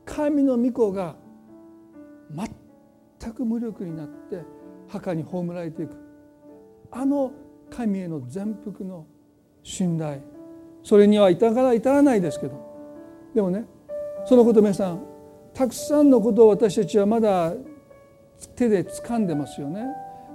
[0.05, 1.15] 神の御子が
[3.21, 4.43] 全く無力になって
[4.89, 5.97] 墓に葬られていく。
[6.91, 7.33] あの
[7.71, 9.07] 神への全幅の
[9.63, 10.21] 信頼。
[10.83, 12.59] それには至ら至らないですけど。
[13.35, 13.65] でもね
[14.25, 15.03] そのこと皆さん
[15.55, 17.53] たくさんのことを私たちはまだ
[18.57, 19.87] 手で掴んでますよね。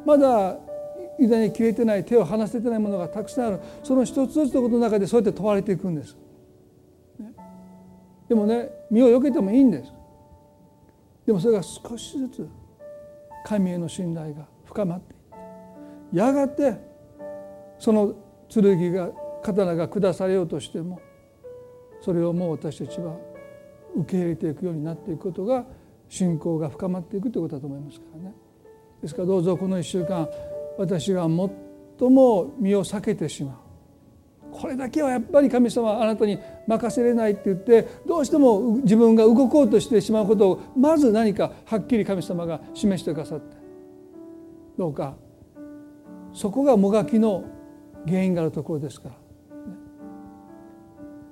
[0.06, 0.58] まだ
[1.20, 3.60] 委ね切れてない手を離せてないものがたくさんある。
[3.84, 6.16] その一つずつのことの中でそうやって問われていくんです、
[8.28, 9.92] でもね身をよけてもいいんです。
[11.26, 12.50] でもそれが少しずつ
[13.46, 15.20] 神への信頼が深まっていっ
[16.12, 16.18] て。
[16.18, 16.80] やがて
[17.80, 18.14] その
[18.50, 19.10] 剣が
[19.44, 21.00] 刀が下されようとしても
[22.02, 23.16] それをもう私たちは
[23.96, 25.66] 受け入れていくようになっていくことが
[26.10, 28.34] 信仰が深まっていくということだと思いますからね。
[29.02, 30.28] ですからどうぞこの1週間
[30.78, 33.65] 私が最も身を避けてしまう。
[34.56, 43.58] これだけはやっぱり神様はあなたに任せれないって言ってどうしても自分が動こうとしてしまうことをまず何かはっきり神様が示してくださって。
[44.78, 45.16] どうか。
[46.34, 47.46] そこがもがきの
[48.06, 49.16] 原因があるところですから、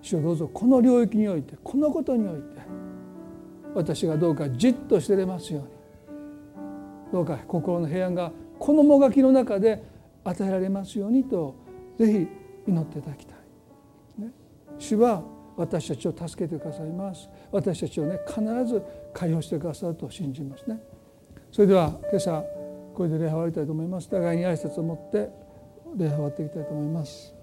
[0.01, 2.61] 主をどうぞこの領域においてこのことにおいて
[3.75, 5.67] 私がどうかじっとしてれますように。
[7.11, 9.83] どうか心の平安がこのもがきの中で
[10.23, 11.55] 与えられますようにと
[11.99, 14.21] ぜひ祈っていただきたい。
[14.21, 14.31] ね、
[14.79, 15.23] 主は
[15.55, 17.29] 私たちを助けてくださいます。
[17.51, 18.81] 私たちをね必ず
[19.13, 20.79] 解放してくださると信じますね。
[21.51, 22.43] それでは今朝
[22.95, 24.09] これで礼拝終わりたいと思います。
[24.09, 25.29] 互いに挨拶を持って
[25.95, 27.33] 礼拝終わっていきたいと思います。